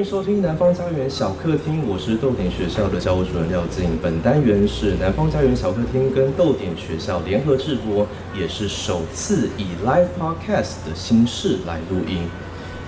[0.00, 3.98] 欢迎收听南方家园小客厅，我是逗点学校的教务主任廖静。
[4.02, 12.26] 本单元是南方家园小客厅跟逗点学校联合制播，也是首次以 live podcast 的形式来录音。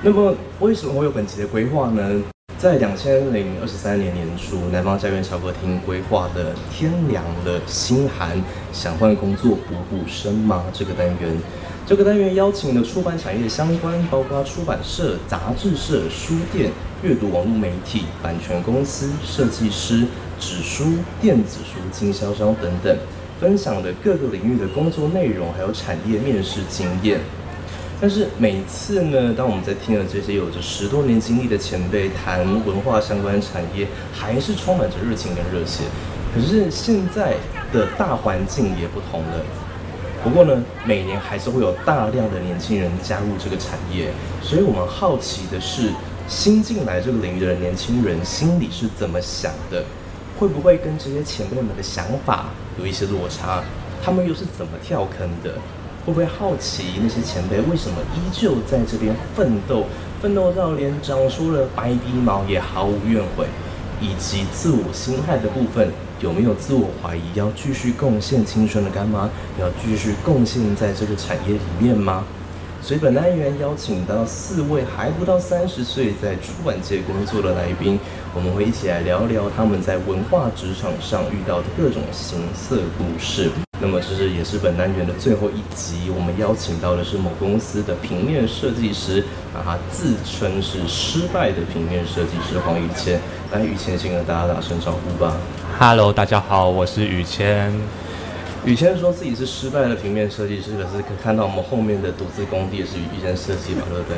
[0.00, 2.22] 那么，为什么会有本期的规划呢？
[2.56, 8.42] 在两千零二十三年年初，南方家园小客厅规划的“天凉了，心寒，
[8.72, 11.36] 想换工作补补身吗”这个单元。
[11.84, 16.70] 这个单元邀请了出版产业相关，包括出版社、杂志社、书店、
[17.02, 20.06] 阅读网络媒体、版权公司、设计师、
[20.38, 20.84] 纸书、
[21.20, 22.96] 电子书经销商等等，
[23.40, 27.18] 分享了各个领域的工作内容，还有产业面试经验。
[28.00, 35.82] 但是每次呢，当我们在听了这些有着十多年经历的前辈谈文化相关产业，还是充满着热情跟热血。
[36.32, 37.34] 可是现在
[37.72, 39.44] 的大环境也不同了。
[40.22, 45.90] 不过呢，每年还是会有大量的年轻人加入这个产业，所以我们好奇的是，
[46.28, 49.84] 新进来这个领域的年轻人心里是怎么想的？
[50.38, 52.46] 会不会跟这些前辈们的想法
[52.78, 53.62] 有一些落差？
[54.02, 55.54] 他们又是怎么跳坑的？
[56.04, 59.84] 会不会好奇那些前辈为什么依旧在这边奋斗，
[60.20, 63.46] 奋斗到连长出了白鼻毛也毫无怨悔，
[64.00, 67.22] 以及自我心态的部分有没有自我怀疑？
[67.34, 72.24] 要继续贡献青春的干妈，要继续贡献在这个产业里面吗？
[72.82, 77.96] 所以本单元邀请到四位还不到三十岁在出版界工作的来宾，
[78.34, 83.48] 我们会一起来聊聊他们在文化职场上遇到的各种形色故事。
[83.80, 93.20] 那么这是也是本单元的最后一集，我们邀请到的是某公司的平面设计师，啊，他自称是失败的平面设计师黄宇谦。
[93.52, 95.36] 来，宇谦先跟大家打声招呼吧。
[95.78, 97.72] Hello，大家好，我是宇谦。
[98.64, 104.16] 宇谦说自己是失败的平面设计师，可是可看到我们后面的独自工地也是雨谦设计嘛，对不对？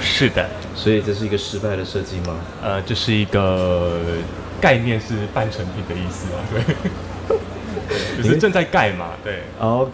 [0.00, 2.36] 是的，所以这是一个失败的设计吗？
[2.60, 4.00] 呃，这、就是一个
[4.60, 9.42] 概念是半成品的意思嘛，对， 只是正在盖嘛，对。
[9.60, 9.92] OK，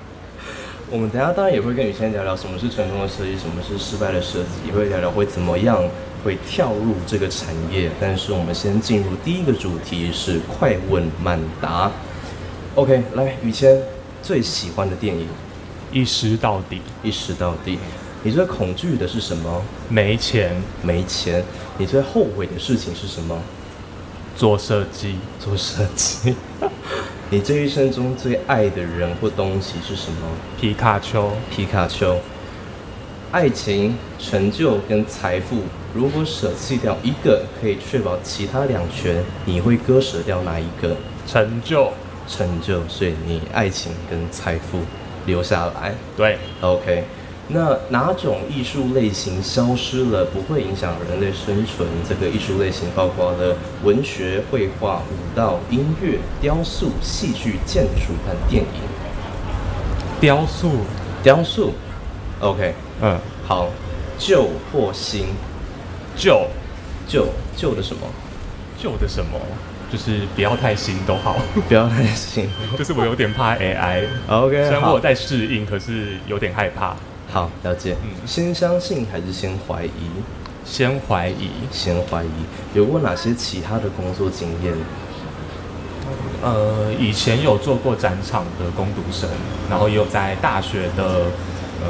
[0.90, 5.82] 我们等下当然也会跟宇谦聊聊什么是成功的设计，什么是失败的设计，也会聊聊会怎么样
[6.22, 7.90] 会跳入这个产业。
[7.98, 11.90] 但是我们先进入第一个主题是快问慢答。
[12.76, 13.74] OK，来，宇谦
[14.22, 15.26] 最喜欢的电影，
[15.90, 17.78] 一尸到底，一尸到底。
[18.22, 19.62] 你最恐惧的是什么？
[19.88, 21.42] 没钱，没钱。
[21.78, 23.40] 你最后悔的事情是什么？
[24.36, 26.34] 做设计，做设计。
[27.30, 30.28] 你这一生中最爱的人或东西是什么？
[30.60, 32.18] 皮卡丘，皮卡丘。
[33.32, 35.62] 爱情、成就跟财富，
[35.94, 40.94] 如果舍弃掉一个，可以确保其他两全，你会割舍掉哪一个？
[41.26, 41.90] 成就。
[42.28, 44.80] 成就，所以你爱情跟财富
[45.26, 45.94] 留下来。
[46.16, 47.04] 对，OK。
[47.48, 51.88] 那哪种艺术类型消失了，不会影响人类生存？
[52.08, 58.80] 这个艺术类型包括了文学、绘画、舞蹈、音乐、雕塑、戏剧、建筑和电影。
[60.20, 60.72] 雕塑，
[61.22, 61.72] 雕塑。
[62.40, 63.16] OK，嗯，
[63.46, 63.68] 好。
[64.18, 65.26] 旧或新？
[66.16, 66.48] 旧，
[67.06, 68.00] 旧，旧的什么？
[68.82, 69.38] 旧的什么？
[69.90, 71.36] 就是不要太新都好，
[71.68, 72.48] 不要太新。
[72.76, 74.04] 就是我有点怕 AI。
[74.28, 76.96] OK，虽然我在适应，可是有点害怕。
[77.32, 77.96] 好，了解。
[78.02, 79.90] 嗯，先相信还是先怀疑？
[80.64, 82.28] 先怀疑，先怀疑。
[82.74, 84.74] 有过哪些其他的工作经验？
[86.42, 89.28] 呃，以前有做过展场的工读生，
[89.70, 91.26] 然后也有在大学的
[91.82, 91.86] 呃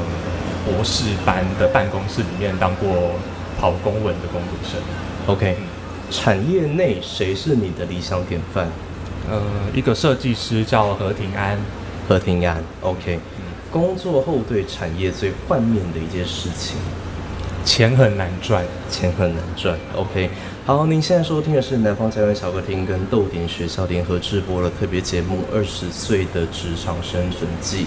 [0.65, 3.11] 博士班的办公室里面当过
[3.59, 4.79] 跑公文的工读生。
[5.27, 5.57] OK。
[6.09, 8.67] 产业内谁是你的理想典范？
[9.29, 9.41] 呃，
[9.73, 11.57] 一个设计师叫何庭安。
[12.07, 13.19] 何庭安，OK。
[13.69, 16.77] 工作后对产业最幻灭的一件事情，
[17.65, 19.77] 钱很难赚，钱很难赚。
[19.93, 20.29] OK。
[20.65, 27.83] 好，您现在收听的是南方家园小客厅跟豆点学校联合制播的特别节目《二十岁的职场生存记》。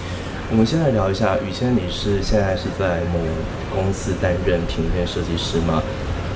[0.51, 3.19] 我们先来聊一下，雨谦，你是现在是在某
[3.75, 5.83] 公司担任平面设计师吗？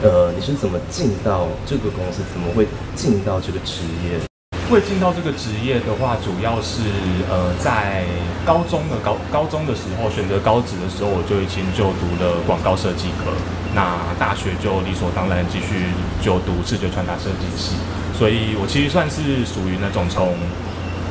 [0.04, 2.20] 呃，你是怎么进到这个公司？
[2.30, 4.20] 怎么会进到这个职业？
[4.68, 6.82] 会进到这个职业的话，主要是
[7.30, 8.04] 呃，在
[8.44, 13.32] 高中的高高中的时候，选择高职的时候，我就已经就读了广告设计科。
[13.74, 15.88] 那大学就理所当然继续
[16.20, 17.72] 就读视觉传达设计系。
[18.12, 20.36] 所以我其实算是属于那种从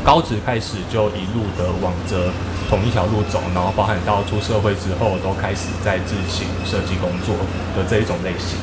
[0.06, 2.30] 高职开始就一路的往着
[2.70, 7.34] 同一条路走，然后包含到出社会之后都开始在自行设计工作
[7.74, 8.62] 的这一种类型。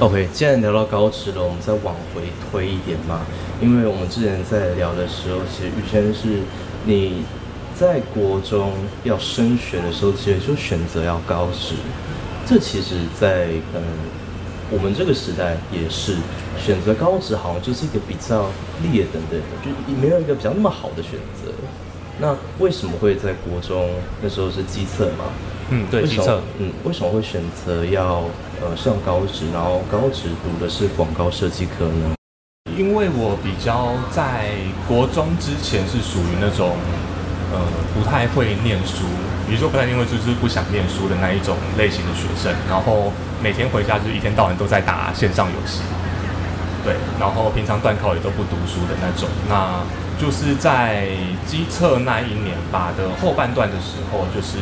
[0.00, 3.20] OK，既然聊到高职了，我们再往回推一点嘛。
[3.60, 6.40] 因为我们之前在聊的时候，其实预先是
[6.86, 7.24] 你
[7.78, 8.72] 在国中
[9.04, 11.74] 要升学的时候，其实就选择要高职。
[12.46, 13.48] 这其实在，
[14.70, 16.16] 我们这个时代也是
[16.58, 18.46] 选择高职，好像就是一个比较
[18.90, 21.12] 劣等的，就没有一个比较那么好的选
[21.44, 21.52] 择。
[22.18, 23.90] 那为什么会在国中
[24.22, 25.24] 那时候是基测嘛？
[25.68, 26.40] 嗯，对，基测。
[26.58, 28.24] 嗯，为什么会选择要
[28.60, 32.14] 呃上高职，然后高职读的是广告设计科呢？
[32.76, 34.52] 因为我比较在
[34.86, 36.76] 国中之前是属于那种
[37.52, 37.58] 呃
[37.92, 39.04] 不太会念书，
[39.48, 43.12] 比如说不太因为就是不想念书的那一种类型的学生，然后
[43.42, 45.80] 每天回家就是一天到晚都在打线上游戏，
[46.84, 49.28] 对，然后平常段考也都不读书的那种。
[49.48, 49.82] 那
[50.20, 51.08] 就是在
[51.46, 54.58] 基测那一年吧的后半段的时候，就是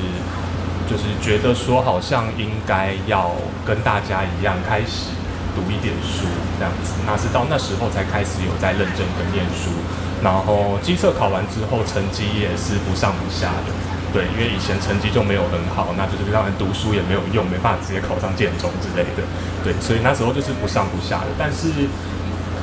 [0.88, 3.30] 就是觉得说好像应该要
[3.66, 5.12] 跟大家一样开始。
[5.56, 6.22] 读一点书
[6.56, 9.74] 这样子，那是到那时候才开始有在认真的念书，
[10.22, 13.74] 然后基测考完之后成绩也是不上不下的，
[14.12, 19.26] 对，因为以前成绩就没有很好，那就是让人读书也没有用，没办法直接考上建中之类的，
[19.64, 21.26] 对，所以那时候就是不上不下的。
[21.36, 21.90] 但是，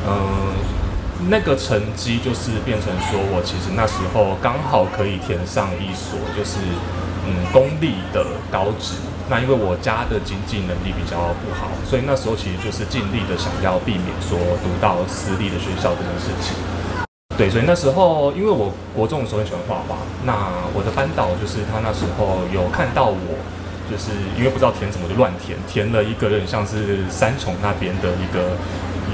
[0.08, 0.56] 嗯、
[1.28, 6.64] 那个成绩就是变成说我其实那时候刚好可以填上一所就是
[7.28, 8.96] 嗯公立的高职。
[9.28, 16.54] 那因为我家的经济能力比较不好，所以那时候其实就是尽力的想要避免说读到私立的学校这件事情。
[17.36, 20.34] 对，所以那时候因为我国中的时候很喜欢画画，那
[20.74, 23.34] 我的班导就是他那时候有看到我，
[23.90, 28.56] 就是因为不知道填什么就乱填，填了一个有点像是三重那边的一个。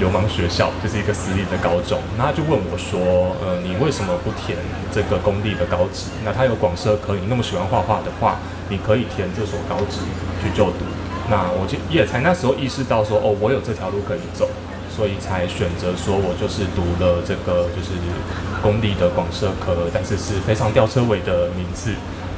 [0.02, 2.98] 流氓学校就是一个私立的高中，那他就问我说
[3.38, 4.58] ：“呃，你为什么不填
[4.90, 6.10] 这个公立的高职？
[6.24, 10.02] 那他有广设科，你那么喜欢画画的话，你可以填这所高职
[10.42, 10.82] 去就读。”
[11.30, 14.50] 那我就也才那时候意识到说：“哦，我有这条路可以走，
[14.90, 17.94] 所以才选择说我就是读了这个就是
[18.60, 21.94] 公立的广设科，但是是非常吊车尾的名字，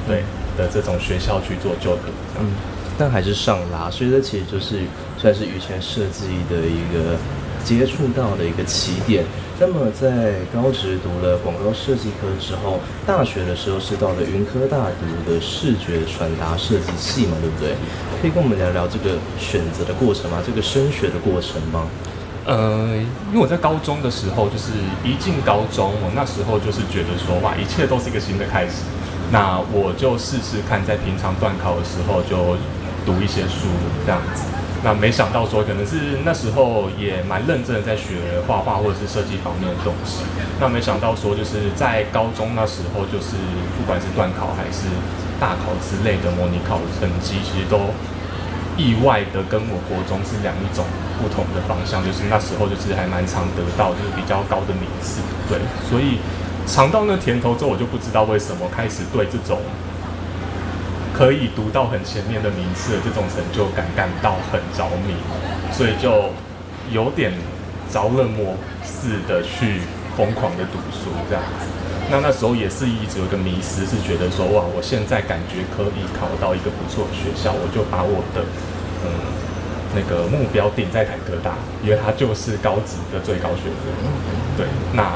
[0.06, 0.22] 对
[0.58, 2.52] 的这种学校去做就读。”嗯，
[2.98, 4.84] 但还是上啦，所以这其实就是
[5.16, 7.16] 算是于谦设计的一个。
[7.64, 9.24] 接触到的一个起点。
[9.58, 17.74] 那么在高职读了广告设计科之后，大学的时候是到了云科大读的视觉传达设计系嘛，对不对？
[18.20, 20.42] 可以跟我们聊聊这个选择的过程吗？
[20.44, 21.86] 这个升学的过程吗？
[22.46, 22.96] 呃，
[23.30, 24.72] 因为我在高中的时候，就是
[25.04, 28.82] 一进高中，我那时候就是觉得说，哇，一切都是一个新的开始。
[29.30, 32.58] 那我就试试看，在平常段考的时候就
[33.06, 33.70] 读一些书，
[34.04, 34.42] 这样子。
[34.84, 40.20] 那没想到说，可能是那时候也蛮认真的在学画画或者是设计方面的东西。
[40.60, 43.32] 那没想到说，就是在高中那时候，就是
[43.78, 44.84] 不管是段考还是
[45.40, 47.80] 大考之类的模拟考的成绩，其实都
[48.76, 50.84] 意外的跟我国中是两一种
[51.16, 52.04] 不同的方向。
[52.04, 55.56] 就是那时候就是还蛮常得到就是比较高的名次，对。
[55.88, 56.20] 所以
[56.66, 59.56] 尝到那甜头之后，我就不知道为什么开始对这种。
[61.14, 65.14] 可以读到很前面的名次的这种成就感感到很着迷，
[65.72, 66.30] 所以就
[66.90, 67.32] 有点
[67.88, 69.80] 着了魔似的去
[70.16, 71.66] 疯狂的读书这样子。
[72.10, 78.42] 那那时候也是一直有个迷失，是觉得说哇，我现在感觉可以考到一个不错的学校，我就把我的
[79.06, 79.08] 嗯
[79.94, 83.86] 那个目标定在台科大，因为它就是高职的最高学府。
[84.58, 85.12] 对，那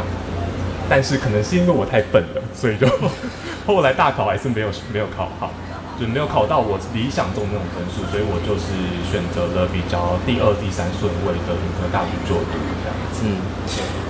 [0.88, 2.86] 但是可能是因为我太笨了，所以就
[3.66, 5.50] 后来大考还是没有没有考好。
[5.98, 8.70] 就没有考到我理想中那种分数，所以我就是
[9.10, 13.26] 选择了比较第二、第三顺位的云科大去就读这样子。
[13.26, 13.34] 嗯，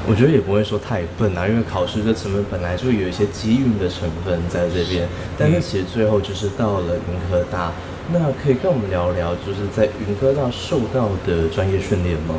[0.07, 5.09] 我觉得也不会说太笨啊，因为考试这成分本来就有一些机运的成分在这边。
[5.39, 7.73] 但是其实最后就是到了云科大，
[8.13, 12.35] 那可以跟我们聊聊，就是在云科大受到的专业训练吗？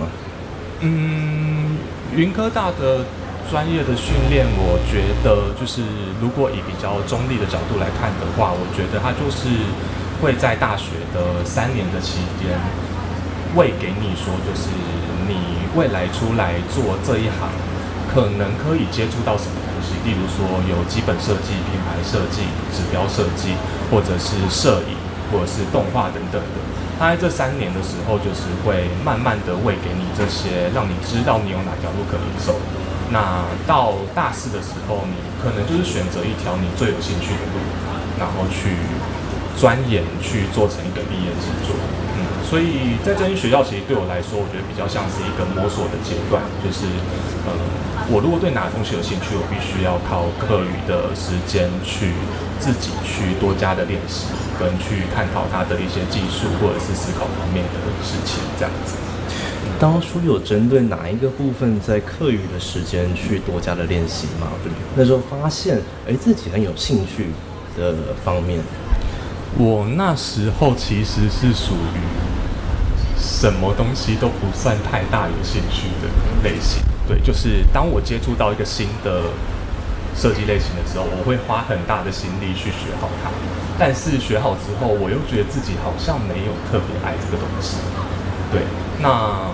[0.81, 1.77] 嗯，
[2.15, 3.03] 云科大的。
[3.49, 5.81] 专业的训练，我觉得就是
[6.21, 9.49] 如果以比较中立的角度来看的话，我觉得它就是
[10.21, 12.53] 会在大学的三年的期间，
[13.57, 14.69] 喂给你说，就是
[15.25, 17.49] 你未来出来做这一行，
[18.13, 23.57] 可能可以接触到什么东西，例如说有基本设计、品牌设计、指标设计，
[23.89, 24.93] 或者是摄影，
[25.33, 26.57] 或者是动画等等的。
[27.01, 32.53] 它在这三年的时候，就是会慢慢的喂给你这些，让你知道你有哪条路可以走。
[33.11, 37.57] 那到大四的时候，你可能就是选择一条你最有兴趣的路，
[38.19, 38.77] 然后去
[39.57, 41.73] 钻研，去做成一个毕业制作。
[42.15, 46.43] 嗯，所以在这间学校，其实对我来说，我觉得比较像是一个摸索的阶段。
[46.61, 46.85] 就是，
[47.49, 47.51] 呃，
[48.13, 52.13] 我如果对哪个东西有兴趣，我必须要靠课余的时间去
[52.59, 59.08] 自己去多加的练习，跟去探讨它的一些技术或者是思考方面的事情，这样子。
[59.79, 64.47] 当初有针对哪一个部分在课余的时间去多加的练习吗？
[64.61, 67.27] 对，那时候发现，哎，自己很有兴趣
[67.77, 68.59] 的方面。
[69.57, 71.99] 我那时候其实是属于
[73.17, 76.09] 什么东西都不算太大有兴趣的
[76.43, 76.83] 类型。
[77.07, 79.23] 对，就是当我接触到一个新的
[80.13, 83.31] 设计类型的时候，我会花很大的心力去学好它。
[83.79, 87.77] 但是学好之后，我又觉得自己好像没有特别爱这个东西。
[88.51, 88.63] 对，
[89.01, 89.47] 那。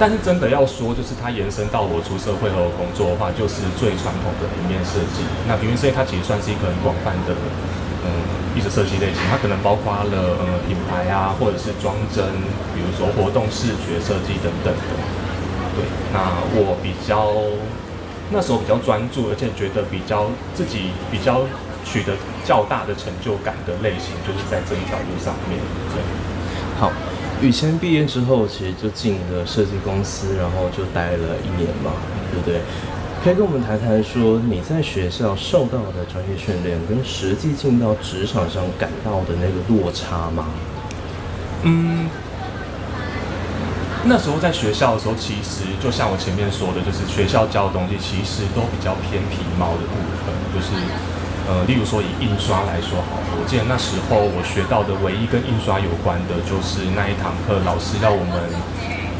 [0.00, 5.22] 但是真的要说，就是它延伸到我出社会和我工作的话，就是最传统的平面设计。
[5.46, 7.36] 那平面设计它其实算是一个很广泛的，
[8.02, 8.10] 嗯，
[8.56, 9.22] 艺术设计类型。
[9.30, 12.24] 它可能包括了呃品牌啊，或者是装帧，
[12.74, 14.90] 比如说活动视觉设计等等的。
[15.78, 17.30] 对，那我比较
[18.34, 21.46] 那时候比较专注，而且觉得比较自己比较
[21.84, 25.60] 取得较大的成就感的类型，就是在这一条路上面。
[25.94, 26.02] 对，
[26.80, 26.90] 好。
[27.42, 31.90] 雨谦毕业之后，其实就进了设计公司，然后就待了一年嘛，
[32.30, 32.60] 对不对？
[33.24, 40.46] 可以跟我们谈谈说你在学校受到的专业训练，跟实际进到职场上感到的那个落差吗？
[41.64, 42.08] 嗯，
[44.04, 50.70] 那时候在学校的时候，其实就像我前面说的，就是学校教的东西其实都比较偏皮毛的部分，就是。
[51.48, 58.46] 呃，例如说以印刷来说好，我记得那时候我学到的唯一跟印刷有关的，就是那一堂课老师要我们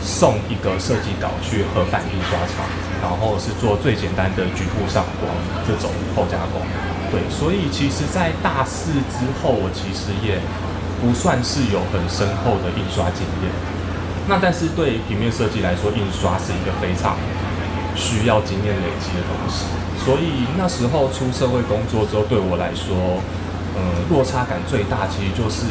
[0.00, 2.62] 送一个设计稿去合板印刷厂，
[3.02, 5.26] 然后是做最简单的局部上光
[5.66, 6.62] 这种后加工。
[7.10, 10.40] 对，所以其实，在大四之后，我其实也
[11.02, 13.50] 不算是有很深厚的印刷经验。
[14.30, 17.18] 那但是对平面设计来说，印刷是一个非常
[17.94, 19.66] 需要经验累积的东西。
[20.04, 23.22] 所以那时候出社会工作之后，对我来说，
[23.76, 25.66] 嗯，落差感最大，其实就是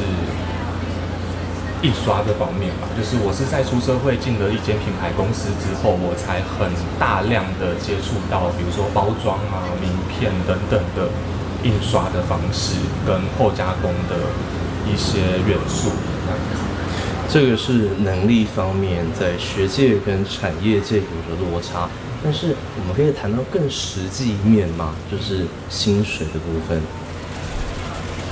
[1.82, 2.88] 印刷这方面吧。
[2.96, 11.10] 就是我是在出社会进了一间品牌公司之后，我才很大量的接触到，比如说包装啊、名片等等的
[11.64, 12.76] 印刷的方式
[13.06, 14.16] 跟后加工的
[14.88, 15.92] 一些元素。
[17.28, 21.90] 这个是能力方面在学界跟产业界有着落差。
[22.24, 24.94] 但是我们可以谈到更实际一面吗？
[25.10, 26.82] 就是薪水的部分。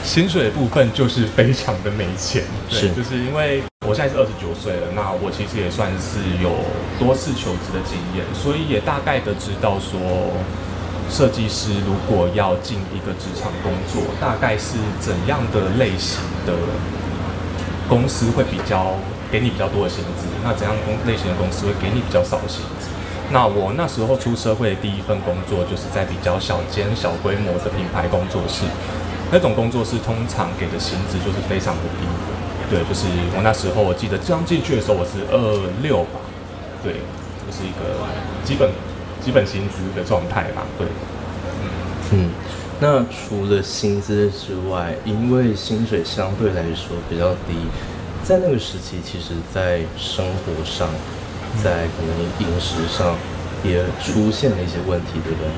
[0.03, 6.50] 薪水的部分就是非常的没钱，对，是，就是因为我现在是二十九岁了，那我其实也算是有
[6.98, 10.00] 多次求职的经验，所以也大概的知道说，
[11.12, 16.53] 设计师如果要进一个职场工作，大概是怎样的类型的
[17.89, 18.96] 公司会比较
[19.29, 22.88] 给你比较多的薪资，那怎样公类型的公司会给你比较少的薪资。
[23.31, 28.65] 那我那时候出社会第一份工作，就是在比较小间、小规模的品牌工作室。
[29.31, 32.07] 那种工作室通常给的薪资就是非常的低。
[32.71, 33.05] 对，就是
[33.38, 35.38] 我那时候我记得刚进去的时候，我是二
[35.83, 36.19] 六吧。
[36.83, 36.93] 对，
[37.45, 38.01] 就是一个
[38.43, 38.71] 基本
[39.24, 40.63] 基本薪资的状态吧。
[40.79, 40.88] 对，
[42.12, 42.31] 嗯，
[42.79, 47.53] 那除了薪资之外，因为薪水相对来说比较低，
[48.24, 50.89] 在那个时期，其实在生活上。
[51.63, 53.15] 在可能饮食上
[53.63, 55.50] 也出现了一些问题，对不对？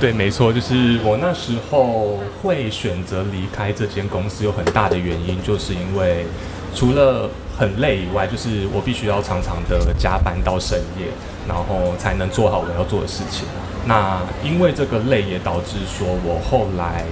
[0.00, 6.24] 对，没错，就是我那时候会选择离开这间公司，有很大的原因，就是因为
[6.72, 7.28] 除了
[7.58, 11.06] 很累以外，就是我必须要常常的加班到深夜，
[11.48, 13.44] 然后才能做好我要做的事情。
[13.86, 17.04] 那因为这个累，也导致说我后来，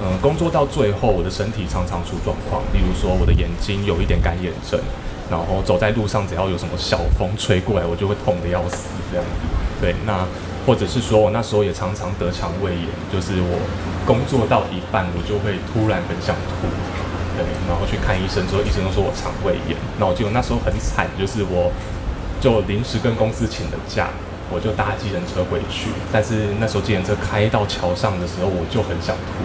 [0.00, 4.80] 嗯、工作到最后，我的身体常常出状况，例如说我的眼睛有一点干眼症。
[5.30, 9.30] 然后走在路上，只要有什么小风吹过来，我就会痛得要死这样子。
[9.80, 10.26] 对，那
[10.66, 13.58] 或者是说我那时候也常常得肠胃炎，就是我
[14.06, 16.68] 工作到一半，我就会突然很想吐。
[17.36, 19.76] 对，然后去看医生之后，医生都说我肠胃炎。
[19.98, 21.72] 那我记得那时候很惨，就是我
[22.40, 24.08] 就临时跟公司请了假，
[24.52, 25.90] 我就搭计程车回去。
[26.12, 29.42] 但是那时候计程车开到桥上的时候，我就很想吐。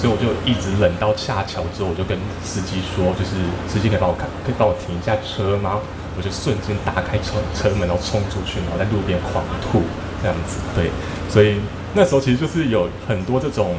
[0.00, 3.36] 所以我就一直忍到下桥之后，我就跟司机说，就是
[3.68, 5.76] 司机可以帮我看，可以帮我停一下车吗？
[6.16, 9.82] 我就瞬间打开车车门，然后冲出去，然后在路边狂吐，
[10.22, 10.56] 这样子。
[10.74, 10.90] 对，
[11.28, 11.60] 所以
[11.92, 13.76] 那时候其实就是有很多这种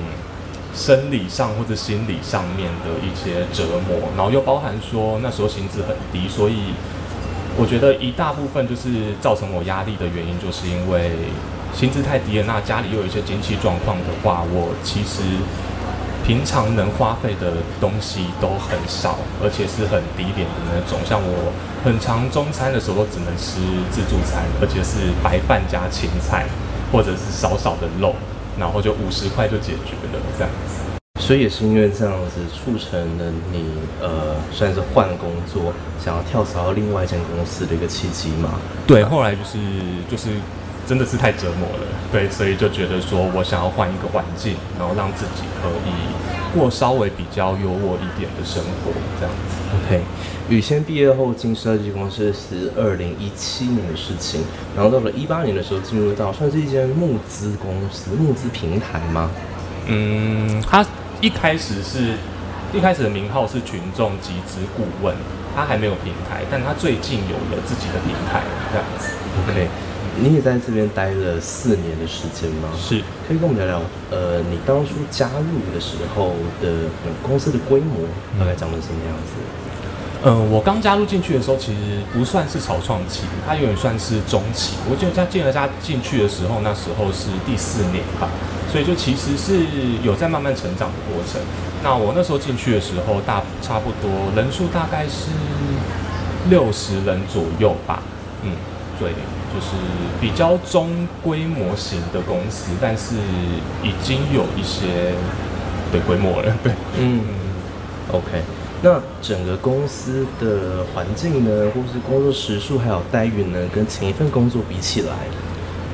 [0.76, 6.74] 生理上或者心理上面的一些折磨，然后又包含说那时候薪资很低，所以
[7.58, 11.12] 我觉得一大部分就是造成我压力的原因，就是因为
[11.74, 12.46] 薪资太低了。
[12.46, 15.42] 那家里又有一些经济状况的话，我其实。
[16.32, 20.98] 平常能花费的东西都很少，而且是很低廉的那种。
[21.04, 21.52] 像我
[21.84, 23.60] 很常中餐的时候都只能吃
[23.92, 26.46] 自助餐，而且是白饭加青菜，
[26.90, 28.16] 或者是少少的肉，
[28.58, 31.20] 然后就五十块就解决了这样子。
[31.20, 33.66] 所以也是因为这样子促成了你
[34.00, 38.52] 呃，算是换工作，想要跳槽到另外一间公司的一个契机嘛？
[38.88, 39.58] 对，后来就是
[40.10, 40.30] 就是。
[40.92, 45.94] 真的是太折磨了，对，所以就觉得说我想要换一个环境，然后让自己可以
[46.54, 49.56] 过稍微比较优渥一点的生活，这样子。
[49.88, 50.02] OK，
[50.50, 54.44] 宇谦毕业后进设计公司是二零一七年的事情，
[54.76, 59.32] 然后到了一八年的时候进入到算是一间募资公司、募资平台吗？
[59.88, 60.86] 嗯，他
[61.22, 62.16] 一开始是
[62.74, 65.16] 一开始的名号是群众集资顾问，
[65.56, 68.44] 他还没有平台，但他最近有了自己的平台，
[68.74, 69.14] 这样子。
[69.48, 69.70] OK。
[70.20, 72.70] 你也在这边待了四年的时间吗？
[72.78, 76.90] 是，可以跟我们聊聊，呃，你当初加入的时候的
[77.24, 77.96] 公司的规模
[78.38, 79.32] 大概长得什么样子？
[80.24, 81.80] 嗯，我刚加入进去的时候，其实
[82.14, 84.76] 不算是草创期，它有点算是中期。
[84.90, 88.28] 我记得加进了家进去的时候，那时候是第四年吧，
[88.70, 89.66] 所以就其实是
[90.04, 91.42] 有在慢慢成长的过程。
[91.82, 95.32] 那我那时候进去的时候，大差不多人数大概是
[96.50, 98.04] 六十人左右吧，
[98.44, 98.52] 嗯。
[99.00, 99.10] 对，
[99.54, 99.76] 就是
[100.22, 103.16] 比较中规模型的公司，但是
[103.84, 105.14] 已经有一些
[105.92, 106.54] 对规模了。
[106.64, 107.22] 对，嗯
[108.14, 108.42] ，OK。
[108.82, 115.14] 那整个公司的环境呢，或是工作时数还有待遇呢，跟前一份工作比起来，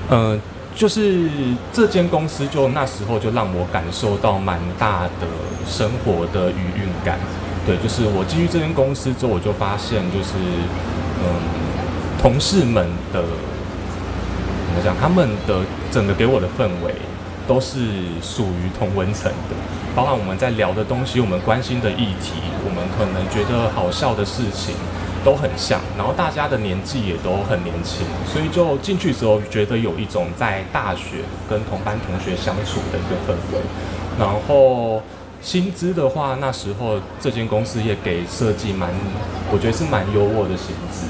[0.09, 0.39] 呃，
[0.75, 1.27] 就是
[1.73, 5.27] 这间公司就那时候就让我感受到蛮大的
[5.67, 7.17] 生活的余韵感。
[7.65, 10.35] 对，就是我进去这间公司之后，我就发现就是，
[11.23, 11.66] 嗯。
[12.27, 14.93] 同事们的怎么讲？
[14.99, 16.93] 他们的整个给我的氛围
[17.47, 17.79] 都是
[18.21, 19.55] 属于同温层的，
[19.95, 22.33] 包括我们在聊的东西，我们关心的议题，
[22.65, 24.75] 我们可能觉得好笑的事情
[25.23, 25.79] 都很像。
[25.97, 33.61] 然后大家的年纪也都很年轻，所以就进去之后觉得有一种在大学跟同班同学相处的一个氛围。
[34.19, 35.01] 然后
[35.41, 38.89] 薪资的话，那时候这间公司也给设计蛮，
[39.49, 41.07] 我觉得是蛮优渥的薪资。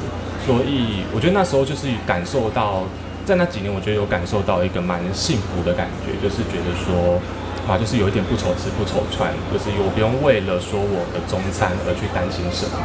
[0.48, 2.86] 所以我觉得那时候就是感受到，
[3.26, 7.20] 在那几年，我觉得有感受到一个蛮幸福的感觉，就是觉得说，
[7.68, 12.80] 啊，就是有一点不愁吃不愁穿，就是我不用为了说我的中餐而去担心什么，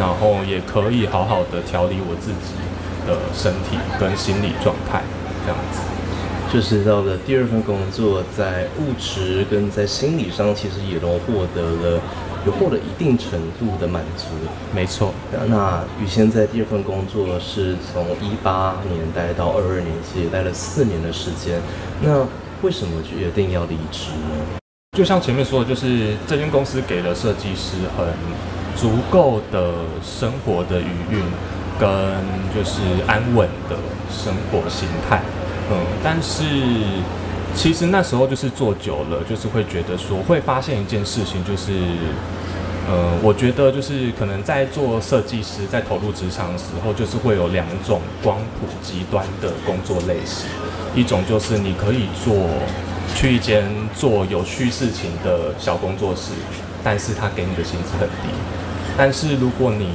[0.00, 2.56] 然后也可以好好的调理我自己
[3.06, 5.02] 的身体跟心理状态，
[5.44, 5.84] 这样子。
[6.50, 12.00] 就是到了第二份工作，在物质跟在心理上，其实也都获得了。
[12.44, 14.26] 有获得一定程度的满足，
[14.74, 15.14] 没错。
[15.46, 21.60] 那宇谦在第二份工作是从一八年待到二二年，其实也待了四年的时间。
[22.00, 22.26] 那
[22.62, 24.58] 为什么决定要离职呢？
[24.96, 28.06] 就像前面说的，就是这间公司给了设计师很
[28.74, 31.22] 足够的生活的余韵，
[31.78, 31.88] 跟
[32.54, 33.76] 就是安稳的
[34.10, 35.22] 生活形态。
[35.70, 36.42] 嗯，但是。
[37.54, 41.72] 其实那时候就是做久了，就是会觉得说，会发现一件事情，就是，
[42.88, 50.48] 呃，我觉得就是可能在做设计师，在投入职场的时候，就是会有两种光谱极端的工作类型，
[50.94, 52.34] 一种就是你可以做
[53.14, 56.32] 去一间做有趣事情的小工作室，
[56.82, 58.34] 但是他给你的薪资很低，
[58.96, 59.90] 但是如果你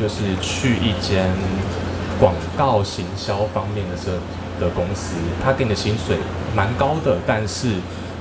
[0.00, 1.28] 就是去一间
[2.18, 4.12] 广告行销方面的设。
[4.60, 6.18] 的公司，他给你的薪水
[6.54, 7.74] 蛮高的，但是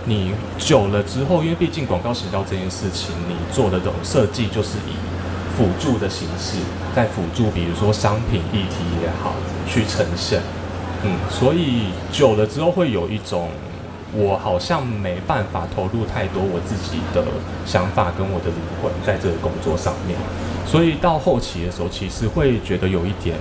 [0.06, 4.94] 你久了之后，因为毕竟广告行销这件事情，你做的这种设计就是以
[5.56, 6.58] 辅助的形式，
[6.96, 9.34] 在辅助，比如说商品议题也好，
[9.68, 10.42] 去呈现。
[11.04, 13.50] 嗯，所以久了之后会有一种，
[14.14, 17.24] 我好像没办法投入太多我自己的
[17.66, 20.18] 想法跟我的灵魂在这个工作上面，
[20.66, 23.36] 所以到后期的时候，其实会觉得有一点。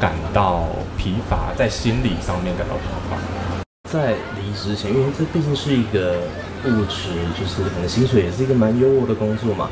[0.00, 0.64] 感到
[0.98, 3.16] 疲乏，在心理上面感到疲乏。
[3.94, 6.16] 在离职前，因为这毕竟是一个
[6.64, 9.70] 物质，就是可能薪水也是一个蛮优渥的工作嘛。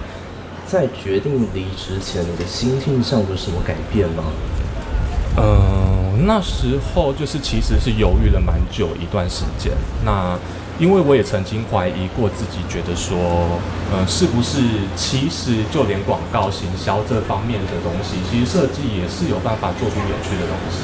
[0.64, 4.22] 在决定离职前，你的心境上有什么改变吗？
[5.38, 9.72] 嗯、那时候就是其实是犹豫了蛮久一段时间。
[10.04, 10.38] 那
[10.78, 13.18] 因为我也曾经怀疑过自己，觉得说，
[13.90, 14.62] 嗯、呃，是不是
[14.94, 20.78] 其实就连广告行销这方面的东西，其实设计也是有办法做出有趣的东西，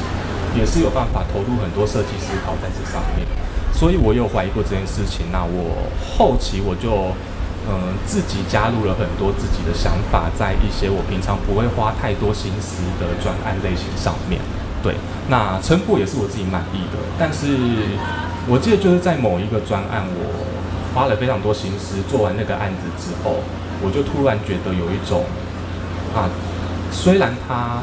[0.57, 3.27] 也是有办法投入很多设计思考在这上面。
[3.73, 5.27] 所以我有怀疑过这件事情。
[5.33, 7.13] 那我后期我就，
[7.69, 14.41] 嗯、自己加入了很多自己的想法，在一些我平常不会花太多心思的专案类型上面。
[14.83, 14.95] 对，
[15.29, 17.57] 那成果也是我自己满意的，但是。
[18.51, 20.25] 我记得就是在某一个专案，我
[20.95, 23.45] 花了非常多心思做完那个案子之后，
[23.85, 25.23] 我就突然觉得有一种
[26.17, 26.25] 啊，
[26.91, 27.83] 虽然它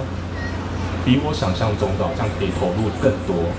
[1.05, 3.53] 比我想象中的好像可以投入更多，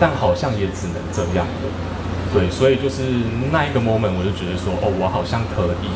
[0.00, 1.46] 但好像也只能这样。
[2.32, 3.02] 对，所以就是
[3.52, 5.88] 那一个 moment，我就觉得说，哦，我好像可以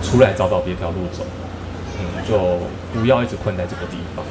[0.00, 1.26] 出来找找别条路走，
[1.98, 2.62] 嗯，就
[2.94, 4.24] 不要一直困在这个地方。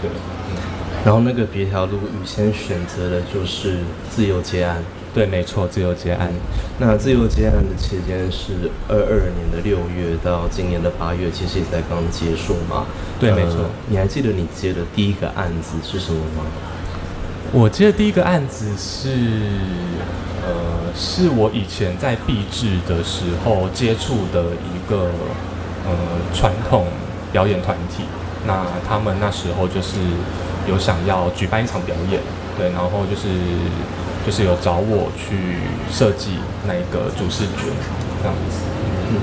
[0.00, 0.10] 对。
[0.10, 0.62] 嗯
[1.04, 4.82] 然后那个别条路，宇谦选择的就是自由接案。
[5.14, 6.28] 对，没错，自由接案。
[6.78, 12.84] 那自由接案的期间是二二年的六月到今年的八月，其实也才刚结束嘛。
[13.20, 13.60] 对，没错。
[13.60, 16.42] 呃，你还记得你接的第一个案子是什么吗？
[17.52, 19.08] 我接的第一个案子是，
[20.42, 25.10] 呃，是我以前在毕制的时候接触的一个
[25.86, 25.94] 呃
[26.34, 26.88] 传统
[27.30, 28.02] 表演团体。
[28.46, 29.96] 那他们那时候就是
[30.68, 32.20] 有想要举办一场表演，
[32.58, 33.28] 对，然后就是。
[34.24, 35.36] 就是有找我去
[35.92, 37.68] 设计那一个主视觉
[38.22, 38.64] 这样子，
[39.10, 39.20] 嗯，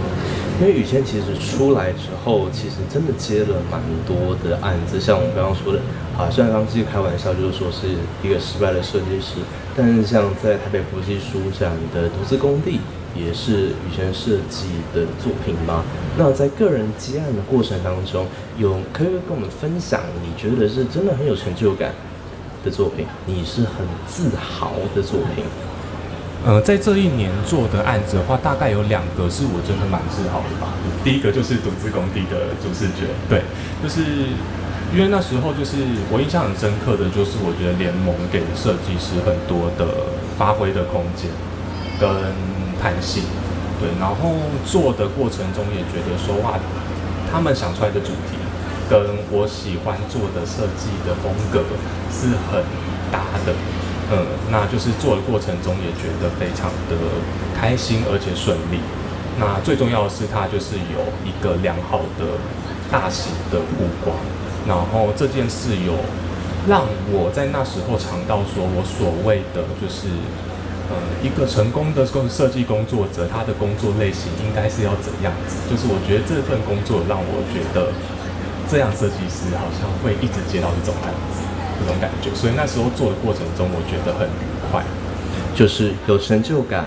[0.62, 5.80] 因为宇谦其实出来之后，其实真的接了蛮多的案子，像我们刚刚说的，
[6.16, 9.42] 啊，虽然刚刚继续开玩笑，就是说是一个失败的设计师，
[9.76, 12.80] 但是像在台北国际书展的独资工地，
[13.16, 15.84] 也是宇谦设计的作品吗？
[16.16, 18.28] 那在个人接案的过程当中，
[18.60, 21.90] 有可以跟我们分享，你觉得是真的很有成就感
[22.64, 25.44] 的作品，你是很自豪的作品。
[26.44, 30.74] 呃，在这一年做的案子的话，大概有两个是我真的蛮自豪的吧。
[31.04, 33.44] 第一个就是独自工地的主视觉，对，
[33.82, 34.02] 就是
[34.92, 35.78] 因为那时候就是
[36.10, 41.30] 我印象很深刻的就是，我觉得联盟给设计师很多的发挥的空间
[42.02, 42.10] 跟
[42.82, 43.22] 弹性，
[43.78, 44.34] 对，然后
[44.66, 46.58] 做的过程中也觉得说哇，
[47.32, 48.41] 他们想出来的主题。
[48.92, 49.00] 跟
[49.32, 51.64] 我喜欢做的设计的风格
[52.12, 52.60] 是很
[53.08, 53.56] 搭的，
[54.12, 57.00] 嗯，那就是做的过程中也觉得非常的
[57.56, 58.84] 开心而且顺利。
[59.40, 62.36] 那最重要的是，它就是有一个良好的
[62.92, 64.12] 大型的曝光，
[64.68, 65.96] 然后这件事有
[66.68, 66.84] 让
[67.16, 70.12] 我在那时候尝到说我所谓的就是，
[70.92, 75.64] 呃，一个成功的工设计工作者，他的工作类型应该是要怎样子？
[75.72, 77.88] 就是我觉得这份工作让我觉得。
[78.72, 81.42] 这样设计师好像会一直接到这种案子，
[81.82, 84.82] 这种感觉，所以那时候做的过程中，我觉得很愉快，
[85.54, 86.86] 就是有成就感，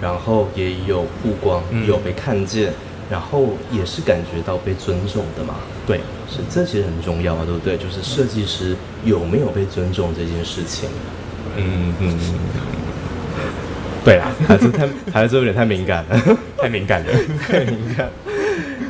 [0.00, 2.72] 然后也有曝光，嗯、有被看见，
[3.10, 5.56] 然后也是感觉到被尊重的嘛。
[5.86, 7.76] 对，是这其实很重要啊，对不对？
[7.76, 10.88] 就是设计师有没有被尊重这件事情。
[11.58, 12.18] 嗯嗯，
[14.02, 16.18] 对啊，还是太还是有点太敏感了，
[16.56, 17.12] 太敏感了，
[17.46, 18.08] 太敏感。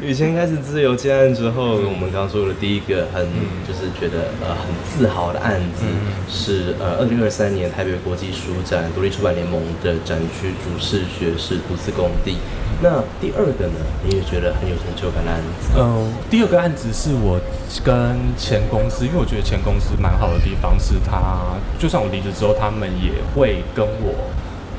[0.07, 12.37] 宇谦开始自由接案之后，嗯、我们刚刚说的第一个很、嗯、就是觉得呃很自豪的案子、嗯、是呃二零二三年台北国际书展独立出版联盟的展区主视觉是独自工地。
[12.81, 15.73] 那第二个呢，你也觉得很有成就感的案子？
[15.75, 17.41] 嗯、呃，第二个案子是我
[17.83, 24.15] 跟前公司，因为我觉得前公司蛮好的地方是他，就算我离职之后，他们也会跟我。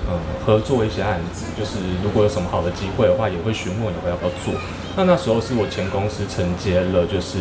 [0.10, 4.54] 嗯，合作一些案子，就是如果有什么好的机会的话，也会询问你会要不要做。
[4.98, 7.38] 那那时候是我前公司承接了，就是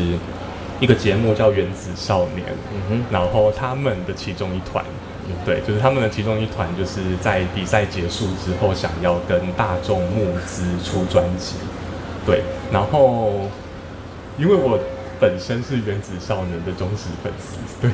[0.79, 4.85] 一个节目叫《原子少年》，嗯哼，然后他们的其中一团，
[5.27, 11.55] 嗯，对，就是他们的其中一团，就是在比赛结束之后，想要跟大众募资出专辑，
[12.27, 13.33] 对，然后
[14.37, 14.79] 因为我
[15.19, 17.91] 本身是《原子少年》的忠实粉丝，对。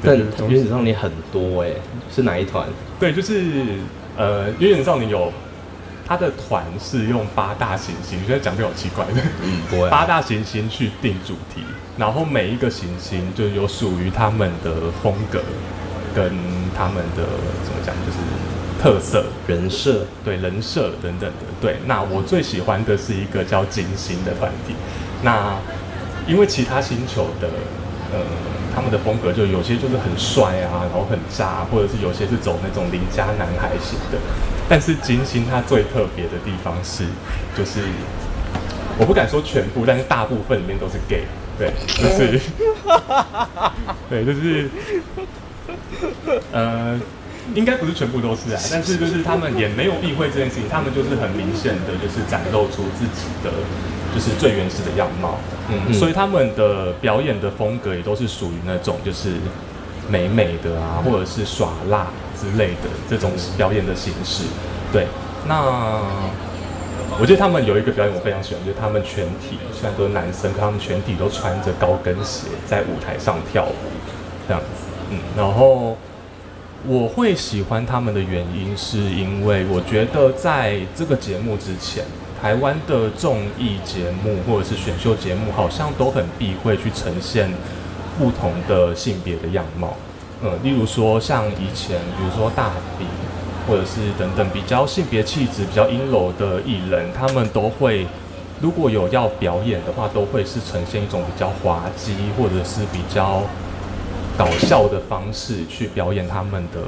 [0.00, 0.16] 但
[0.48, 1.74] 原子少年很多哎、欸，
[2.12, 2.68] 是哪一团？
[3.00, 3.42] 对，就是
[4.16, 5.32] 呃，原子少年有
[6.08, 9.90] 他的团是用八大行星，觉得讲的好奇怪的，嗯，不会。
[9.90, 11.62] 八大行星去定主题，
[11.98, 15.42] 然后每一个行星就有属于他们的风格
[16.14, 16.32] 跟
[16.74, 17.24] 他们的
[17.62, 18.18] 怎么讲，就是
[18.80, 21.46] 特色人设，对人设等等的。
[21.60, 24.74] 对，那我最喜欢的是一个叫金星的团体。
[25.22, 25.56] 那
[26.26, 27.48] 因为其他星球的
[28.12, 28.20] 呃。
[28.74, 34.18] 他们的风格就有些就是很帅啊，然后很渣，或者是有些是走那种邻家男孩型的。
[34.68, 37.04] 但是金星它最特别的地方是，
[37.56, 37.80] 就是
[38.98, 41.24] 我不敢说全部，但是大部分里面都是 gay，
[41.58, 42.40] 对，就是，
[44.10, 44.68] 对，就是，
[46.52, 47.00] 呃，
[47.54, 53.50] 应该不是全部都是啊，但是就是他们也没有避讳这件事情，他们就是很明显的就是展露出自己的。
[54.14, 59.34] 就是最原始的样貌，嗯，所以他们的表演的风格也都是属于那种就是
[60.08, 62.06] 美美的啊，或者是耍辣
[62.40, 64.44] 之类的这种表演的形式。
[64.92, 65.06] 对，
[65.46, 66.00] 那
[67.20, 73.74] 我觉得他们有一个表演我非常喜欢，就是他们全体虽然都是男生，可他们全体都穿着高跟鞋在舞台上跳舞，
[74.46, 74.86] 这样子。
[75.10, 75.96] 嗯，然后
[76.86, 82.04] 我会喜欢他们的原因，是因为我觉得在这个节目之前。
[82.40, 87.50] 台湾的综艺节目或者是选秀节目，好像都很避讳去呈现
[88.16, 89.96] 不同的性别的样貌。
[90.42, 93.04] 嗯，例如说像以前，比如说大比，
[93.66, 98.06] 或者是等等比较性别气质比较阴柔的艺人，他们都会
[98.60, 103.42] 如果有要表演的话，都会是呈现一种比较滑稽或者是比较
[104.36, 106.80] 搞笑的方式去表演他们的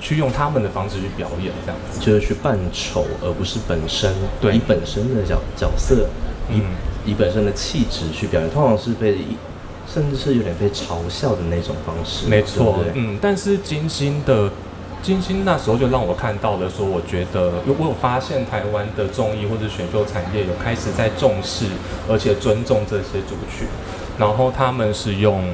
[0.00, 1.98] 去用他们的方式去表演，这样子。
[1.98, 4.54] 就是去扮丑，而不是本身对。
[4.54, 6.06] 以本身的角角色，
[6.50, 6.62] 以、嗯、
[7.06, 9.16] 以本身的气质去表演，通常是被
[9.94, 12.26] 甚至是有点被嘲笑的那种方式。
[12.26, 14.50] 没错，嗯，但是金星的
[15.00, 21.66] 金星那时候就让我看到了，说我觉得如果我有发现台湾的综艺或者选秀产业有开始在重视
[22.08, 23.68] 而且尊重这些族群，
[24.18, 25.44] 然后他们是用。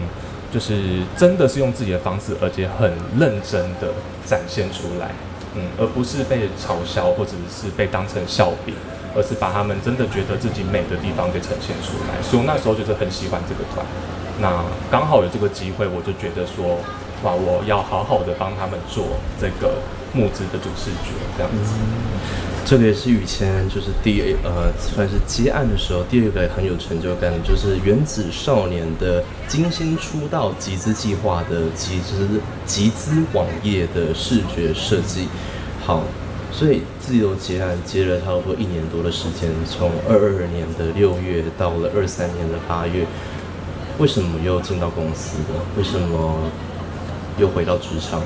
[0.53, 3.87] 就是真的是用自己的方式，而且很认真的
[4.27, 5.13] 展现出来，
[5.55, 8.75] 嗯，而不是被嘲笑或者是被当成笑柄，
[9.15, 12.21] 而是把他们真的觉得自己美的地方给呈现出来。
[12.21, 13.87] 所以我那时候就是很喜欢这个团，
[14.41, 16.79] 那刚好有这个机会，我就觉得说，
[17.23, 19.05] 哇，我要好好的帮他们做
[19.41, 19.75] 这个
[20.13, 21.75] 募资的主视觉，这样子。
[21.77, 22.11] 嗯
[22.63, 35.27] 这个也是雨谦，就是第呃算是接案的时候，第二个很有成就感的，就是原子少年的金星出道集资计划的集资集资网页的视觉设计。
[35.85, 36.05] 好，
[36.53, 43.05] 所以自由接案接了差不多一年多的时间，从二二年的六月到了二三年的八月，
[44.01, 45.53] 为什么又进到公司的？
[45.77, 46.35] 为什么
[47.37, 48.23] 又回到职场？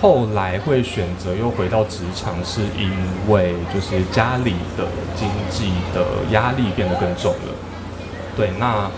[0.00, 2.92] 后来会选择又回到职场，是因
[3.28, 7.52] 为就是家里的经济的压力变得更重了。
[8.36, 8.88] 对，那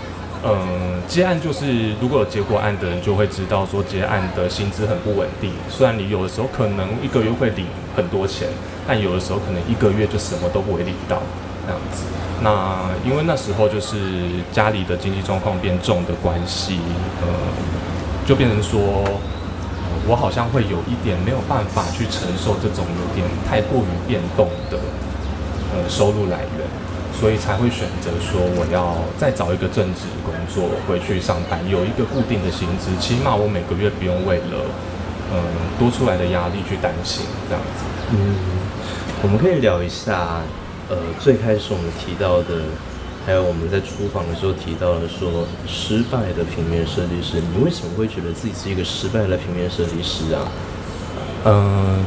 [0.44, 5.50] 嗯，接案就是如果有接过案的人就会知道，说接案的薪资很不稳定。
[5.70, 7.64] 虽然你有的时候可能一个月会领
[7.96, 8.48] 很多钱，
[8.86, 11.22] 但有的时候可能一个月就什么都不会领到
[11.66, 12.04] 这样子。
[12.42, 13.96] 那因为那时候就是
[14.52, 16.78] 家里的经济状况变重的关系，
[17.20, 17.28] 呃、
[18.24, 19.04] 就变成说。
[20.08, 24.78] 我好像会有一点没有办法去承受这种有点太过于变动的
[25.74, 26.62] 呃收入来源，
[27.18, 34.70] 所以才会选择说我要再找一个正职工作回去上班，有一个固定的薪资，起码我每个月不用为了
[35.34, 35.42] 嗯
[35.76, 37.82] 多出来的压力去担心这样子。
[38.12, 38.36] 嗯，
[39.24, 40.38] 我们可以聊一下
[40.88, 42.62] 呃最开始我们提到的。
[43.26, 50.46] 还有我们在厨房的时候提到了说，失败的平面设计师，你为什么会觉得自己是一个失败的平面设计师啊？
[51.44, 52.04] 嗯，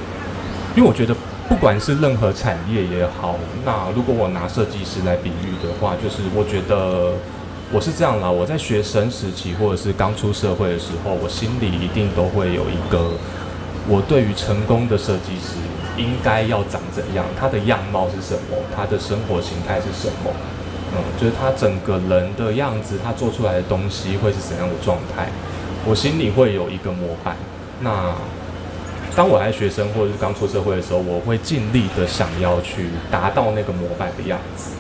[0.78, 1.14] 因为我觉得
[1.50, 7.12] 不管是任何产业也好，那如果我拿设计师来比喻的话，就是我觉得
[7.74, 8.32] 我是这样啦。
[8.32, 13.12] 我在学生时期或者是刚出社会的时候，我心里一定都会有一个，
[13.90, 15.60] 我对于成功的设计师
[16.00, 20.32] 应该要长怎样，他的样貌是什么，他的生活形态是什么。
[20.92, 25.28] 嗯，就是他整个人的样子，他做出来的东西会是怎样的状态？
[25.86, 27.36] 我心里会有一个模板。
[27.82, 28.16] 那
[29.16, 34.72] 当我还学生或者是刚出社会的时候，我会尽力的想要去达到那个模板的样子。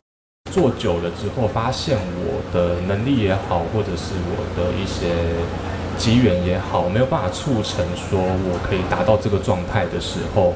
[0.51, 5.13] 做久了之后，发现我的能力也好，或者是我的一些
[5.95, 10.55] 机缘也好，没有办法促成说我可以达到这个状态的时候。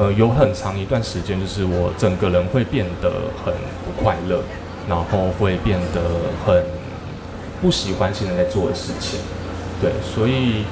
[0.00, 3.12] 呃，有很长一段时间，就是我整个人会变得
[3.44, 3.52] 很
[3.84, 4.40] 不快乐，
[4.88, 6.00] 然后会变得
[6.46, 6.64] 很
[7.60, 9.20] 不喜欢现在在做的事情。
[9.78, 10.64] 对，所以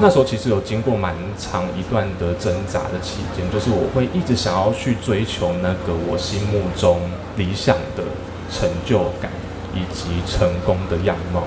[0.00, 6.98] 那时候其实有经过蛮长一段的挣扎的期间，就是我会一直想要去追求那个我心目中
[7.36, 8.02] 理想的
[8.50, 9.30] 成就感
[9.74, 11.42] 以及成功的样貌。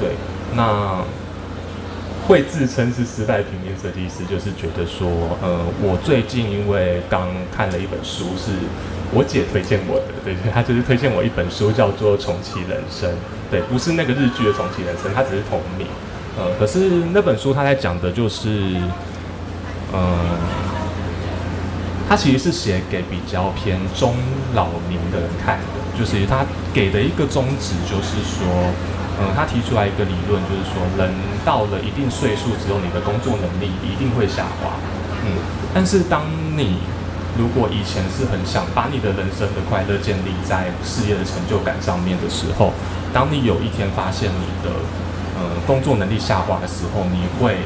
[0.00, 0.08] 对，
[0.56, 1.04] 那。
[2.30, 5.10] 会自称是失败平面设计师，就是觉得说，
[5.42, 8.52] 呃，我最近因为刚看了一本书，是
[9.12, 13.10] 我姐推荐我的，对，她就是推荐我一本书，叫做《重启人生》，
[13.50, 15.88] 对，不是那个日剧的《重启人生》，它只是同名，
[16.38, 18.76] 呃，可是那本书它在讲的就是，
[19.92, 20.38] 呃，
[22.08, 24.14] 它其实是写给比较偏中
[24.54, 28.70] 老年的人看的，就是他给的一个宗旨就是说。
[29.20, 31.12] 嗯，他提出来一个理论，就是说，人
[31.44, 34.72] 到了一定岁数之后，你的工作能力一定会下滑。
[35.22, 35.36] 嗯，
[35.74, 36.22] 但是当
[36.56, 36.78] 你
[37.36, 42.72] 如果以前是很想把你的人生的快乐建立在事业的成就感上面的时候，
[43.12, 44.72] 当你有一天发现你的
[45.36, 47.60] 呃工作能力下滑的时候，你会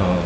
[0.00, 0.16] 呃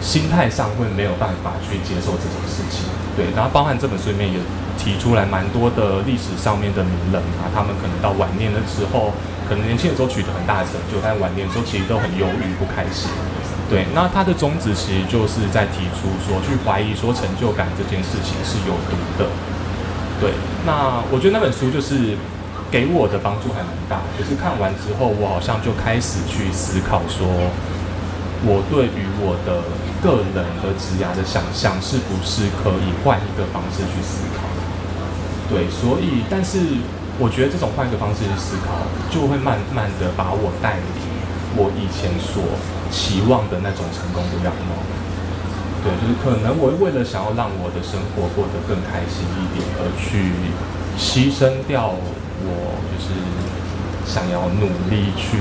[0.00, 2.88] 心态上会没有办法去接受这种事情。
[3.16, 4.38] 对，然后包含这本书里面也
[4.78, 9.12] 提出来蛮多的历史上面的名人啊，他们可能到晚年的时候。
[9.48, 13.10] 可能年轻的时候取得很大的成就，但晚年的时候其实都很忧郁、不开心。
[13.68, 19.28] 对，那他的宗旨其实就是在提出说，去怀疑说成就感这件事情是有毒的。
[20.20, 20.32] 对，
[20.66, 22.16] 那我觉得那本书就是
[22.70, 24.00] 给我的帮助还蛮大。
[24.16, 27.24] 可是看完之后，我好像就开始去思考说，
[28.44, 29.64] 我对于我的
[30.04, 34.44] 个人的职涯的想象是不是可以换一个方式去思考？
[35.48, 36.84] 对，所以但是。
[37.18, 38.74] 我觉得这种换一个方式去思考，
[39.10, 41.00] 就会慢慢的把我带离
[41.54, 42.42] 我以前所
[42.90, 44.74] 期望的那种成功的样貌。
[45.84, 50.32] 对，就是可能我为了想要让我的生活过得更开心一点，而去
[50.98, 51.94] 牺牲掉
[52.42, 52.50] 我
[52.90, 53.14] 就是
[54.08, 55.38] 想要努力去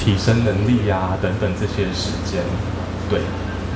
[0.00, 2.42] 提升能力啊等等这些时间。
[3.08, 3.20] 对，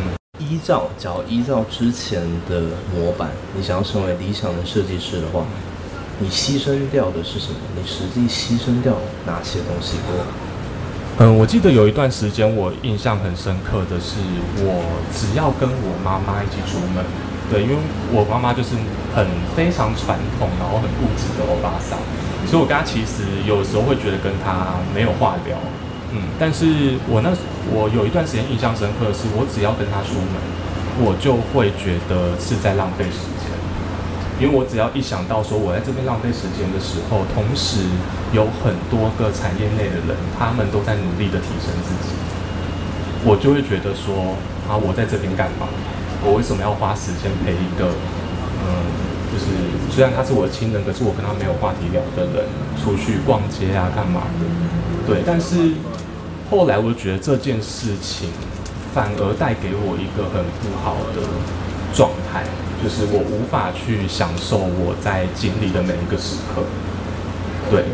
[0.00, 5.44] 嗯，依照，只要依照之前的模板，你想要成为理想的设计师的话，
[6.18, 7.58] 你牺牲掉的是什么？
[7.76, 8.94] 你实际牺牲掉
[9.26, 10.24] 哪些东西过？
[11.18, 14.16] 嗯，我记得有一段时间，我印象很深刻的是，
[14.56, 14.80] 我
[15.12, 17.04] 只要跟我妈妈一起出门，
[17.50, 17.76] 对，因为
[18.10, 18.70] 我妈妈就是
[19.14, 21.98] 很非常传统，然后很固执的欧巴桑，
[22.46, 25.58] 所以我跟她其实有时候会觉得跟她没有话聊，
[26.12, 27.28] 嗯，但是我那
[27.68, 30.40] 我有一段时间印象深刻的是，我只要跟她出门，
[31.02, 33.41] 我就会觉得是在浪费时间。
[34.40, 37.84] 因为我只要一想到说我在这边浪费时间的时候，同时
[38.32, 42.16] 有很多个产业内的人，他们都在努力的提升自己，
[43.24, 44.34] 我就会觉得说
[44.66, 45.68] 啊，我在这边干嘛？
[46.24, 47.92] 我为什么要花时间陪一个
[48.62, 48.70] 嗯，
[49.30, 49.46] 就是
[49.90, 52.46] 虽然他是我的亲人，可是我跟他没有话题聊的人
[52.82, 54.46] 出去逛街啊，干嘛的？
[55.06, 55.74] 对，但是
[56.50, 58.30] 后来我觉得这件事情
[58.94, 61.26] 反而带给我一个很不好的
[61.92, 62.44] 状态。
[62.82, 66.66] 就是我无法去享受我在经历的每一个时刻，
[67.70, 67.84] 对，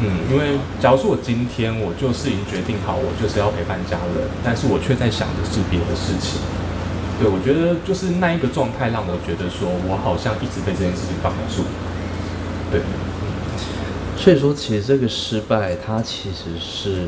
[0.00, 6.42] 嗯，因为假如说我今天我就是已经决定好，我就是要陪伴家人，但是我却在想的是别的事情，
[7.20, 11.62] 对，我觉得就是那一个状态让我觉得说我好像一直被这件事情绑住，
[12.72, 12.80] 对，
[14.16, 17.06] 所以说其实这个失败它其实是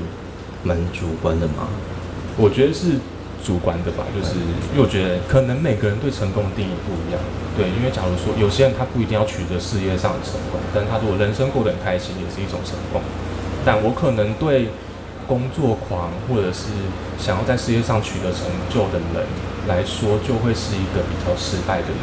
[0.62, 1.66] 蛮主观的嘛，
[2.38, 3.00] 我觉得是。
[3.44, 4.40] 主观的吧，就是
[4.72, 7.20] 因为我觉得可能每个人对成功的定义不一样。
[7.54, 13.02] 对，因为假如说有些人他不一定要取得事业上的成功，但他如果人生过得很开心，也是一种成功。
[13.64, 14.70] 但我可能对
[15.28, 16.72] 工作狂或者是
[17.18, 19.22] 想要在事业上取得成就的人
[19.68, 22.00] 来说，就会是一个比较失败的人。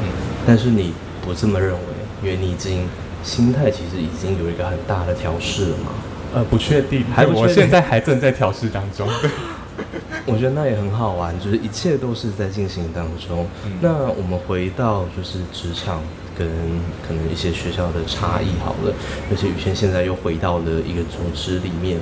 [0.00, 0.08] 嗯，
[0.46, 1.78] 但是你不这么认为，
[2.22, 2.88] 因为你已经
[3.22, 5.92] 心态其实已经有一个很大的调试了嘛。
[6.34, 9.06] 呃，不确定，还我现在还正在调试当中。
[10.26, 13.46] 我觉得那也很好玩，就是一切都是在进行当中。
[13.66, 16.00] 嗯、那我们回到就是职场
[16.34, 16.48] 跟
[17.06, 18.94] 可能一些学校的差异好了，
[19.30, 21.98] 而且宇轩现在又回到了一个组织里面。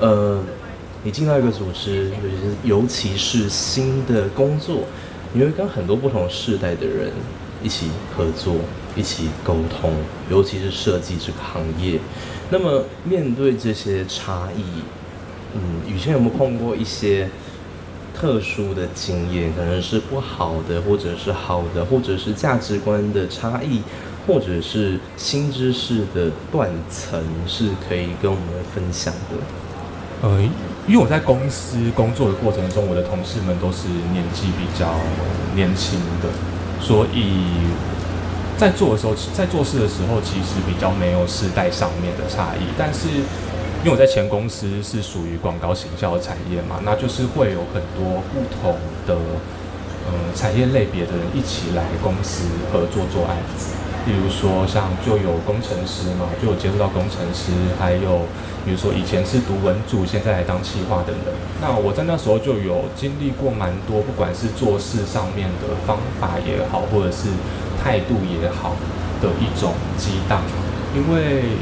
[0.00, 0.38] 呃，
[1.02, 4.82] 你进到一个组织，尤其是尤其是新的工作，
[5.32, 7.10] 你会跟很多不同世代的人
[7.62, 8.56] 一起合作，
[8.94, 9.94] 一起沟通，
[10.30, 11.98] 尤其是设计这个行业。
[12.50, 14.62] 那么面对这些差异，
[15.54, 17.30] 嗯，宇轩有没有碰过一些？
[18.18, 23.82] 特殊的经验可能是不好的，或者是好的，或者是价值观的差异，
[24.26, 29.36] 或者是新知识的断层，是可以跟我们分享的。
[30.22, 30.40] 呃，
[30.88, 34.94] 因为我在公司工作的过程中，我的同事们都是年纪比较
[35.54, 36.30] 年轻的，
[36.80, 37.44] 所以
[38.56, 43.08] 在做的时候，在做事的时候，其实比较没有世代上面的差异，但是。
[43.86, 48.74] 因为我在前公司是属于广告行销产业嘛，那就是会有很多不同
[49.06, 49.14] 的
[50.10, 53.76] 呃产业类别的人一起来公司合作做案子。
[54.04, 58.26] 例如说，像就有工程师嘛，就有接触到工程师，还有
[58.64, 61.32] 比如说以前是读文组，现在来当企划的人。
[61.62, 67.28] 那我在那时候就有经历过蛮多，不管是做事上面的方法也好，或者是
[67.80, 68.74] 态度也好
[69.22, 70.42] 的一种激荡，
[70.92, 71.54] 因为。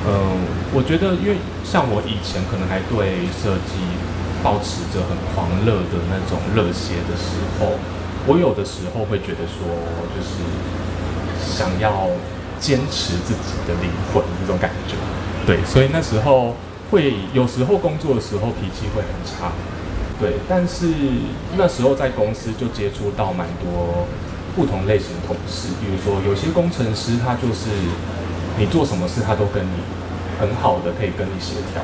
[0.00, 3.76] 嗯，我觉得，因为像我以前可能还对设计
[4.42, 7.76] 保持着很狂热的那种热血的时候，
[8.24, 9.68] 我有的时候会觉得说，
[10.16, 10.40] 就是
[11.44, 12.08] 想要
[12.58, 14.96] 坚持自己的灵魂这种感觉。
[15.44, 16.56] 对，所以那时候
[16.90, 19.52] 会有时候工作的时候脾气会很差。
[20.18, 20.88] 对，但是
[21.58, 24.08] 那时候在公司就接触到蛮多
[24.56, 27.68] 不同类型的同事，比如说有些工程师他就是。
[28.60, 29.72] 你做什么事，他都跟你
[30.36, 31.80] 很好的可以跟你协调，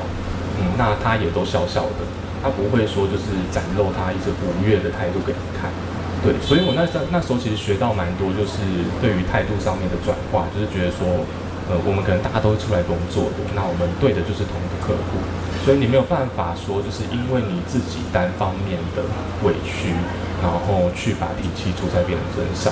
[0.61, 2.05] 嗯，那他也都笑笑的，
[2.37, 5.73] 他不会说就是展露他一些不悦的态度给你看，
[6.21, 8.61] 对，所以我那时那时候其实学到蛮多，就是
[9.01, 11.25] 对于态度上面的转化，就是觉得说，
[11.65, 15.17] 呃，我们可能大家都是出来工作的，那我们对的就是同一个客户，
[15.65, 19.01] 所以你没有办法说就是因为你自己单方面的
[19.41, 19.97] 委屈，
[20.45, 22.69] 然后去把脾气出在别人身上，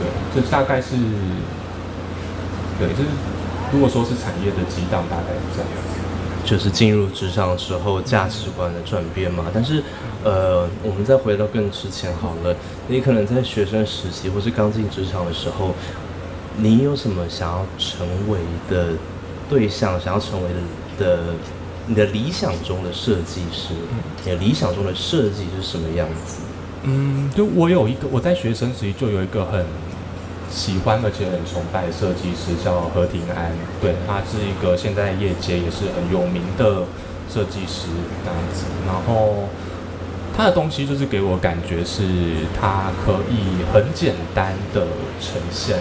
[0.00, 0.96] 对，这大概是。
[2.78, 3.08] 对，就是
[3.72, 5.98] 如果说是产业的激荡，大概是这样子。
[6.44, 9.44] 就是进入职场的时候，价值观的转变嘛。
[9.52, 9.82] 但是，
[10.24, 12.56] 呃，我们再回到更之前好了。
[12.86, 15.74] 你可能在学生时期或是刚进职场的时候，
[16.56, 18.38] 你有什么想要成为
[18.70, 18.92] 的
[19.50, 20.48] 对象，想要成为
[20.98, 21.22] 的的
[21.86, 23.74] 你的理想中的设计师，
[24.24, 26.38] 你的理想中的设计是什么样子？
[26.84, 29.66] 嗯，就我有一个，我在学生时期就有一个很
[30.50, 33.52] 喜欢而且很崇拜的设计师，叫何庭安。
[33.80, 36.84] 对，他是一个现在业界也是很有名的
[37.32, 37.88] 设计师
[38.24, 38.64] 这样子。
[38.86, 39.48] 然后
[40.36, 42.02] 他的东西就是给我感觉是，
[42.58, 44.86] 他可以很简单的
[45.20, 45.78] 呈现。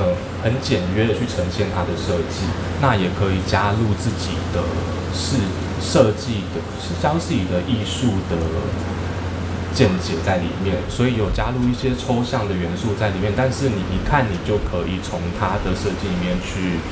[0.00, 0.14] 嗯，
[0.44, 2.46] 很简约的去呈现他的设计，
[2.80, 4.62] 那也可以加入自己的
[5.12, 5.34] 是
[5.82, 8.36] 设计的，是加入自己的艺术的
[9.78, 13.30] 见解在里面，所以有加入一些抽象的元素在里面。
[13.38, 16.82] 但是你一看，你就可以从他的设计里面去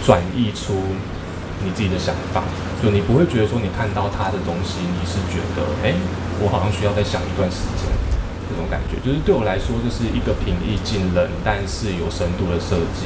[0.00, 0.96] 转译出
[1.60, 2.48] 你自己的想法，
[2.80, 5.92] 就你不会觉得说你看到他的东西，你是觉得，哎，
[6.40, 7.92] 我好像需要再想一段时间。
[8.48, 13.04] 这种感觉，就是对我来说，就是一个平易近人，但是有深度的设计。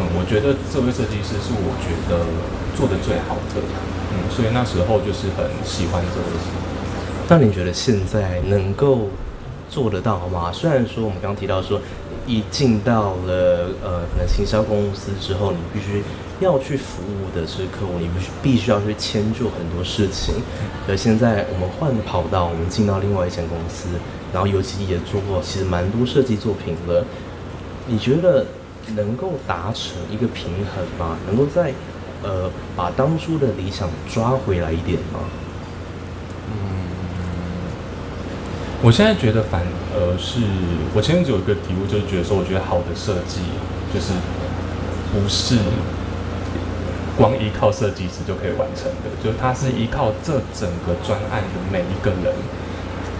[0.00, 2.24] 嗯，我觉得这位设计师是我觉得
[2.72, 3.60] 做的最好的。
[4.16, 6.32] 嗯，所以那时候就是很喜欢这位。
[7.28, 9.08] 那你觉得现在能够
[9.68, 10.52] 做得到吗？
[10.52, 11.80] 虽然说我们刚刚提到说，
[12.24, 16.04] 一进到了呃可能行销公司之后，你必须
[16.38, 20.36] 要去服务的是客户，你必须必须要去迁就很多事情。
[20.88, 23.88] 而现在我们换跑道，我们进到另外一间公司。
[24.32, 27.04] 然后尤其也做过，其实蛮多设计作品了。
[27.88, 28.46] 你觉得
[28.94, 31.16] 能够达成一个平衡吗？
[31.26, 31.72] 能够在
[32.22, 35.20] 呃把当初的理想抓回来一点吗？
[36.48, 36.54] 嗯，
[38.82, 39.62] 我现在觉得反
[39.94, 40.40] 而是
[40.94, 43.40] 我前面只有一个体悟，就是觉得说，我觉得好的设计
[43.92, 44.12] 就是
[45.12, 45.56] 不是
[47.16, 52.34] 光依靠设计师就可以完成的，就是它是依靠这整个专案的每一个人。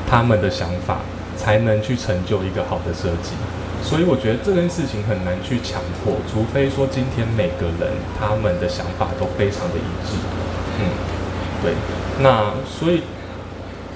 [0.09, 0.99] 他们的想法
[1.37, 3.35] 才能去成就一个好的设计，
[3.83, 10.15] 所以我觉得这件事情很难去强迫，除非说今天每个人他们的想法都非常的一致。
[10.79, 10.87] 嗯，
[11.61, 11.73] 对。
[12.23, 13.03] 那所以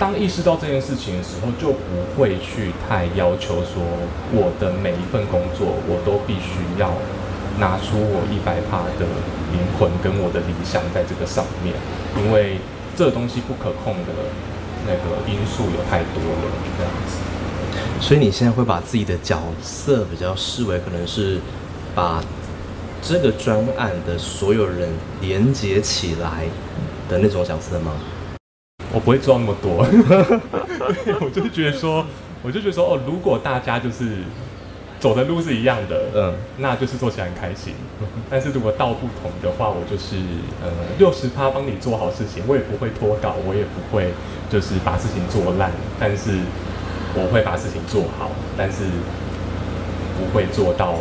[0.00, 3.84] 当意识到这件事情的时候，就不会去太要求说
[4.32, 6.90] 我的每一份工作我都必须要
[7.60, 9.04] 拿出我一百帕的
[9.52, 11.74] 灵魂跟我的理想在这个上面，
[12.16, 12.56] 因为
[12.96, 14.12] 这东西不可控的。
[14.86, 17.18] 那个因素有太多了，这样子，
[18.00, 21.38] 所以你现在会把自己的角色比较视为可能是
[21.94, 22.24] 把
[23.02, 24.88] 这个专案的所有人
[25.20, 26.46] 连接起来
[27.10, 27.92] 的那种角色吗？
[28.92, 29.86] 我不会做那么多，
[31.20, 32.04] 我就觉得说，
[32.42, 34.18] 我就觉得说，哦，如果大家就是。
[35.00, 37.72] 走的路是一样的，嗯，那就是做起来很开心。
[38.28, 40.16] 但是如果道不同的话，我就是
[40.62, 40.68] 呃
[40.98, 44.12] 六十趴帮你做好事情，我也不会拖稿，我也不会
[44.50, 46.32] 就是把事情做烂，但是
[47.14, 48.84] 我会把事情做好，但是
[50.18, 50.92] 不会做到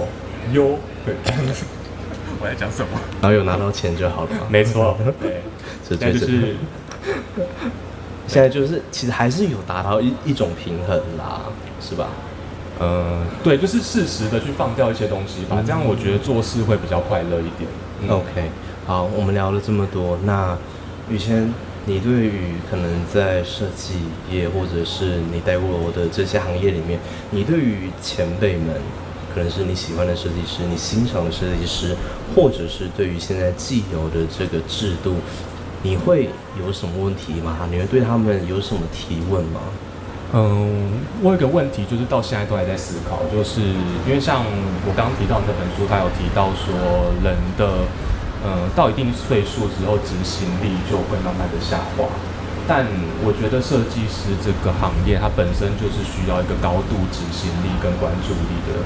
[0.53, 0.79] 优。
[1.05, 1.13] 对，
[2.39, 2.97] 我在讲什么？
[3.21, 4.29] 然后有拿到钱就好了。
[4.49, 5.41] 没错，对，
[5.83, 6.55] 这就是
[8.27, 11.41] 现在就是其实还是有达到一一种平衡啦，
[11.81, 12.07] 是吧？
[12.81, 17.69] 嗯，对，就是适时的去放掉一些东西吧，这样我觉得做事会比较快乐一点。
[18.01, 18.49] 嗯、OK，
[18.85, 20.57] 好，我们聊了这么多，那
[21.09, 21.53] 雨谦，
[21.85, 23.95] 你对于可能在设计
[24.31, 26.99] 业或者是你带过的这些行业里面，
[27.31, 28.75] 你对于前辈们，
[29.33, 31.95] 可能是你喜欢的设计师，你欣赏的设计师，
[32.33, 35.15] 或者是对于现在既有的这个制度，
[35.81, 37.67] 你会有什么问题吗？
[37.71, 39.61] 你会对他们有什么提问吗？
[40.31, 43.61] 嗯，我有个问题，就是到现在都还在思考，就是
[44.05, 44.45] 因为像
[44.85, 47.87] 我刚刚提到那本书，它有提到说，人的
[48.45, 52.05] 嗯到一定岁数之后，执行力就会慢慢的下滑。
[52.69, 52.85] 但
[53.25, 58.85] 我觉得设计师这个行业，它本身就是需要一个高度执行力跟关注力的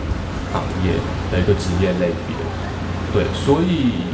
[0.55, 0.95] 行业
[1.27, 2.31] 的一个职业类别。
[3.11, 4.07] 对，所以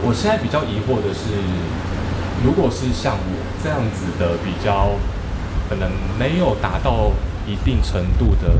[0.00, 1.36] 我现在比较疑惑的是，
[2.44, 4.90] 如果是像我这样子的比较。
[5.70, 5.88] 可能
[6.18, 7.12] 没有达到
[7.46, 8.50] 一定程度的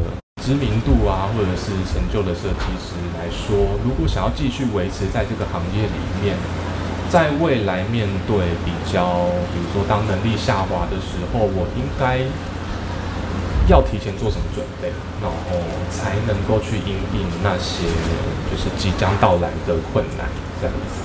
[0.40, 6.36] 知名度啊，或者是成就的设计师来说，如果想要继续维持在这个行业里面，
[7.10, 12.22] 在未来面对比较，比如说当能力下滑的时候，我应该
[13.66, 15.58] 要提前做什么准备，然后
[15.90, 17.90] 才能够去应应那些
[18.46, 21.02] 就是即将到来的困难，这样子。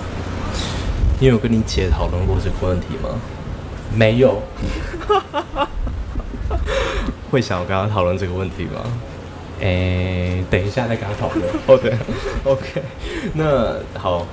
[1.20, 3.10] 你有跟你姐讨论过这个问题吗？
[3.94, 4.42] 没有。
[7.32, 8.82] 会想要跟她讨论这个问题吗？
[9.62, 9.68] 诶、
[10.40, 11.48] 欸，等一下再跟她讨论。
[11.68, 11.94] 哦，对
[12.44, 12.84] ，OK。
[13.34, 14.28] 那好，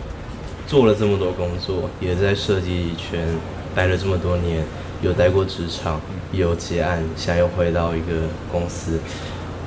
[0.66, 3.26] 做了这么多工作，也在设计圈
[3.74, 4.64] 待了这么多年，
[5.02, 6.00] 有待过职场，
[6.32, 8.98] 有结案，想要回到一个公司，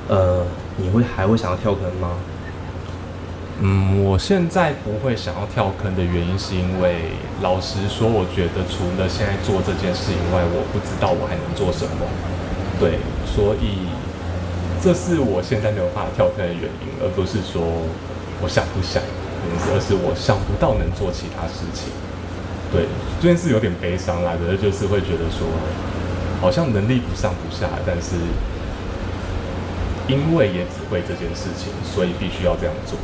[0.08, 0.44] 呃，
[0.76, 2.10] 你会还会想要跳坑吗？
[3.58, 12.04] 嗯，我现在不会想要跳坑的原因，是因为老实说，我觉得除了现在做这件事以外，我不知道我还能做什么。
[12.78, 13.88] 对，所以
[14.84, 17.64] 这是我现在没有办法跳坑的原因，而不是说
[18.42, 19.00] 我想不想，
[19.72, 21.88] 而是我想不到能做其他事情。
[22.68, 22.84] 对，
[23.22, 25.48] 这件事有点悲伤啦，可是就是会觉得说，
[26.42, 28.20] 好像能力不上不下，但是
[30.12, 33.00] 因为也只会这件事情，所以必须要这样做。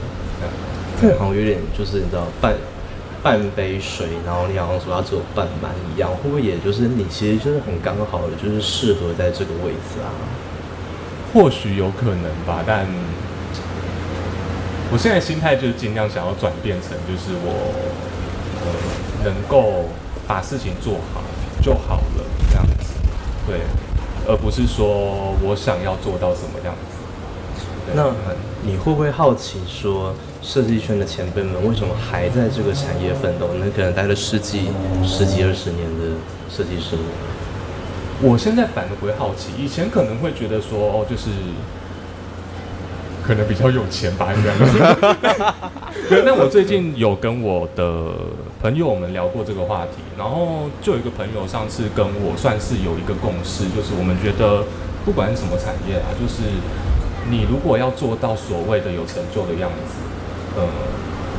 [1.01, 2.55] 这好像有点就是你知道半
[3.22, 10.11] 半杯水，然后你好像说要做半满一样，会不会也就是你其实就是很刚好的，就是适合在这个位置啊？
[11.32, 12.86] 或许有可能吧，但
[14.93, 17.72] 我现在心态就是尽量想要转变成，就是我
[18.61, 19.86] 呃能够
[20.28, 21.22] 把事情做好
[21.62, 22.93] 就好了这样子，
[23.47, 23.61] 对，
[24.28, 27.95] 而不是说我想要做到什么样子。
[27.95, 28.12] 那
[28.62, 33.49] 你会不会好奇说，设计圈的前辈们为什么还在这个产业奋斗？
[33.61, 34.68] 那可能待了十几、
[35.05, 36.16] 十几二十年的
[36.51, 36.97] 设计师，
[38.20, 41.30] 我现在反而不会好奇，以前可能会觉得说，哦，就是
[43.24, 44.51] 可能比较有钱吧，应该。
[46.11, 48.11] 对，那我最近有跟我的
[48.61, 54.64] 朋友们聊过这个话题，然后就有一个朋友上次跟我算是有一个共识，就是我们觉得
[55.05, 56.43] 不管是什么产业啊，就是。
[57.30, 59.95] 你如果要做到所谓的有成就的样子，
[60.57, 60.66] 呃，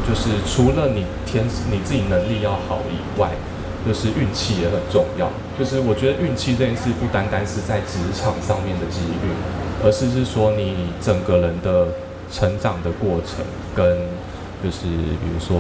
[0.08, 3.30] 就是除了你天你自己能力要好以外，
[3.86, 5.30] 就是运气也很重要。
[5.58, 9.30] 就是我觉得运气这件事不单单是在职场上面的机遇，
[9.84, 11.88] 而是是说你整个人的
[12.32, 13.46] 成长的过程，
[13.76, 13.86] 跟
[14.64, 15.58] 就是比如说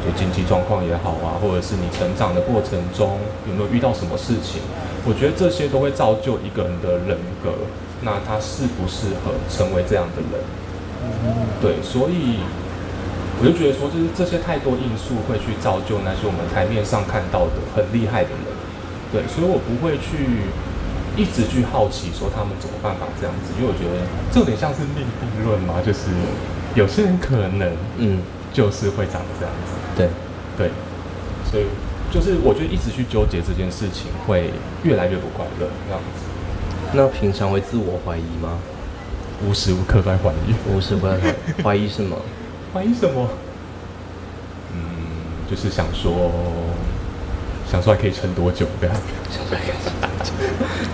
[0.00, 4.60] 你的经济状况也好啊，或者是你成长的过程中有没有遇到什么事情，
[5.06, 7.52] 我觉得这些都会造就一个人的人格。
[8.00, 10.40] 那他适不适合成为这样的人？
[11.60, 12.38] 对，所以
[13.38, 18.42] 我就觉得说，就是这些太多因素会去造就那些我们台面上看到的很厉害的人。
[19.10, 20.50] 对，所以我不会去
[21.16, 26.10] 一直去好奇说他们怎么办法这样子，因为我觉得这有点像是命定论嘛，就是
[26.74, 28.20] 有些人可能嗯，
[28.52, 29.72] 就是会长这样子。
[29.96, 30.10] 对
[30.58, 30.70] 对，
[31.50, 31.64] 所以
[32.10, 34.50] 就是我觉得一直去纠结这件事情会
[34.82, 36.26] 越来越不快乐这样子。
[36.92, 38.58] 那平常会自我怀疑吗？
[39.46, 41.16] 无时无刻在怀疑，无时无刻
[41.62, 42.16] 怀疑什么？
[42.72, 43.28] 怀疑什么？
[44.72, 44.80] 嗯，
[45.50, 46.30] 就是想说，
[47.70, 48.96] 想说还可以撑多久这样？
[49.30, 50.32] 想说还可以撑多久？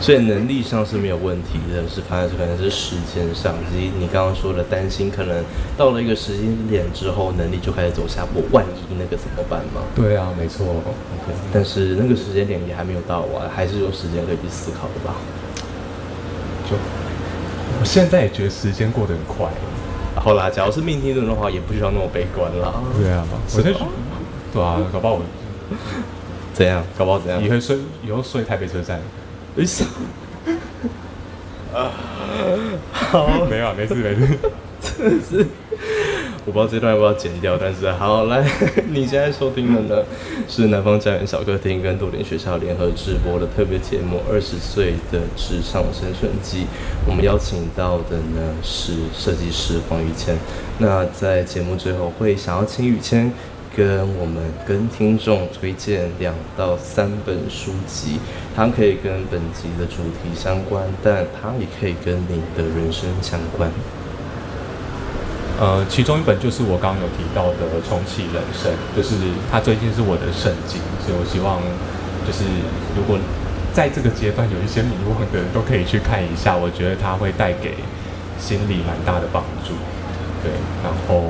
[0.01, 5.43] 所以能力上是没有问题的，是反正可能是时间上，以及你刚刚说的担心，可能
[5.77, 8.43] 到了一个时间点之后，能力就开始走下坡。
[8.53, 9.83] 万一那个怎么办吗？
[9.97, 10.67] 对啊，没错。
[10.67, 15.17] OK，但是那个时间点也还没有到啊，还是有时间可以去思考的吧。
[16.69, 16.77] 就
[17.81, 19.49] 我现在也觉得时间过得很快。
[20.25, 22.73] 好啦，假如是命定论的话，也不需要那么悲观啦。
[22.99, 23.23] 对啊，
[23.55, 23.87] 我先说，
[24.55, 25.23] 对啊，搞不好我
[26.55, 26.83] 怎样？
[26.97, 27.45] 搞不好怎样？
[27.45, 28.99] 以后睡，以后睡台北车站。
[29.57, 29.85] 为啥？
[31.75, 31.91] 啊，
[32.91, 34.39] 好， 没有，没事，没事，
[34.81, 35.47] 真的是。
[36.47, 38.47] 我不知道这段要不要剪掉，但是好来，
[38.93, 40.03] 你现在收听的呢
[40.47, 46.63] 是南方家园小客厅跟逗点学校联合直播的特别节目《二十岁的职场生存记》。
[47.09, 50.37] 我们邀请到的呢是设计师黄宇谦。
[50.79, 53.33] 那在节目最后会想要请宇谦
[53.75, 58.19] 跟我们跟听众推荐两到三本书籍，
[58.55, 63.71] 它可以跟本集的主题相关，但它也可以跟你的人生相关。
[65.61, 69.15] 呃，其中一本就是我刚刚有提到的《重启人生》，就是
[69.53, 71.63] 它最近是我的圣经，所以我希望
[72.27, 72.43] 就是
[72.97, 73.17] 如果
[73.73, 77.75] 在这个阶段有一些迷惘的人都可以去看一下，我觉得它会带给
[78.37, 79.75] 心理蛮大的帮助。
[80.43, 80.51] 对，
[80.83, 81.23] 然后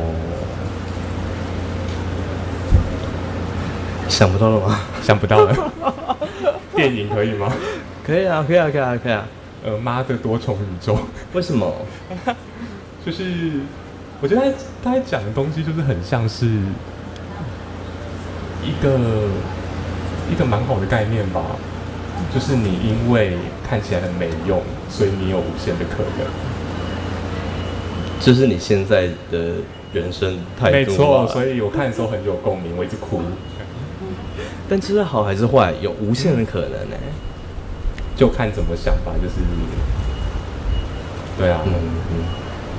[4.08, 4.80] 想不到了吗？
[5.02, 5.54] 想不到了。
[6.74, 7.52] 电影可以吗？
[8.02, 9.26] 可以啊，可以啊，可以啊，可以啊。
[9.64, 10.98] 呃，妈的多重宇宙？
[11.34, 11.70] 为什么？
[13.04, 13.60] 就是。
[14.24, 14.40] 我觉得
[14.82, 16.46] 他他讲的东西就是很像是
[18.62, 18.98] 一个
[20.32, 21.42] 一个蛮好的概念吧，
[22.34, 23.36] 就是你因为
[23.68, 26.26] 看起来很没用，所以你有无限的可能。
[28.18, 29.56] 这是你现在的
[29.92, 30.92] 人生态度。
[30.92, 33.20] 没错，所以我看的时候很有共鸣，我一直哭。
[34.66, 35.74] 但这是好还是坏？
[35.82, 36.96] 有无限的可能呢？
[38.16, 39.12] 就看怎么想吧。
[39.22, 39.34] 就是，
[41.36, 42.24] 对啊，嗯嗯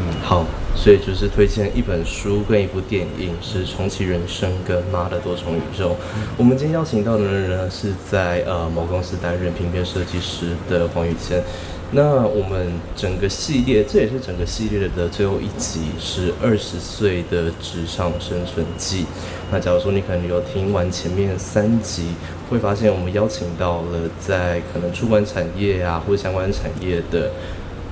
[0.01, 0.43] 嗯，好。
[0.75, 5.91] 所以就是推荐一本书跟一部电影，是《重启人生》跟《妈的多重宇宙》。
[6.37, 11.43] 我们今天邀请到的人呢，是在呃某公司担任平面设计师的黄宇谦。
[11.91, 19.05] 那我们整个系列，这也是整个系列的最后一集，是二十岁的职场生存记。
[19.51, 22.09] 那假如说你可能有听完前面三集，
[22.49, 27.31] 会发现我们邀请到了在可能出版产业啊，或者相关产业的，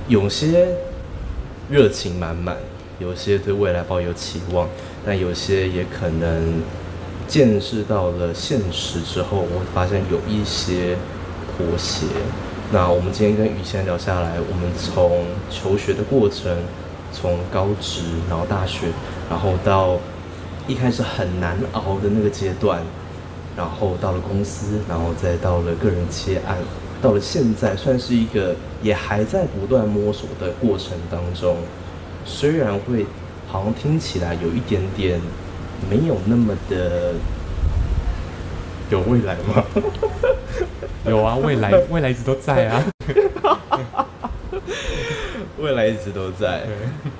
[0.08, 0.68] 有些
[1.70, 2.56] 热情满满，
[2.98, 4.68] 有些对未来抱有期望，
[5.04, 6.62] 但有些也可能
[7.26, 10.96] 见识到了现实之后，我会发现有一些
[11.56, 12.06] 妥协。
[12.72, 16.56] 那我们今天跟宇谦聊下来，我们从求学的过程，
[17.12, 18.88] 从高职，然后大学，
[19.30, 19.98] 然后到
[20.66, 22.82] 一开始很难熬的那个阶段，
[23.56, 26.56] 然后到了公司，然后再到了个人接案，
[27.04, 31.58] 到了现在算是一个也还在不断摸索的过程当中。
[32.24, 33.04] 虽然会
[33.46, 35.20] 好像听起来有一点点
[35.90, 37.12] 没有那么的
[38.88, 39.62] 有未来吗？
[41.06, 42.82] 有啊，未来未来一直都在啊，
[45.60, 46.62] 未来一直都在，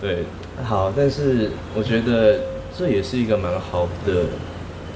[0.01, 0.25] 对，
[0.65, 2.41] 好，但是我觉得
[2.75, 4.25] 这也是一个蛮好的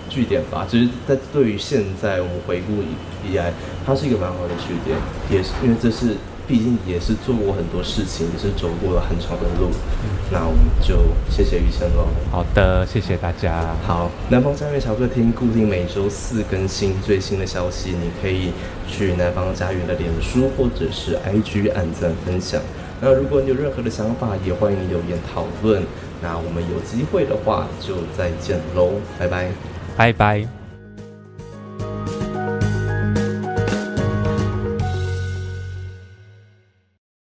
[0.09, 2.83] 据点吧，就是在对于现在我们回顾
[3.29, 3.53] 以来，
[3.87, 4.97] 它是一个蛮好的据点，
[5.31, 6.17] 也是因为这是。
[6.49, 9.69] 毕竟也是做过很多事情，也是走过了很长的路。
[10.03, 10.97] 嗯、那我们就
[11.29, 12.07] 谢谢雨辰喽。
[12.31, 13.77] 好的，谢谢大家。
[13.87, 18.53] 好，南方家园小客厅固定每周四更新最新的消息，你可以
[18.89, 22.63] 去南方家园的脸书或者是 IG 按赞分享。
[23.03, 25.83] 那如果你有任何的想法，也欢迎留言讨论。
[26.23, 29.51] 那我们有机会的话，就再见喽，拜拜，
[29.99, 30.58] 拜拜。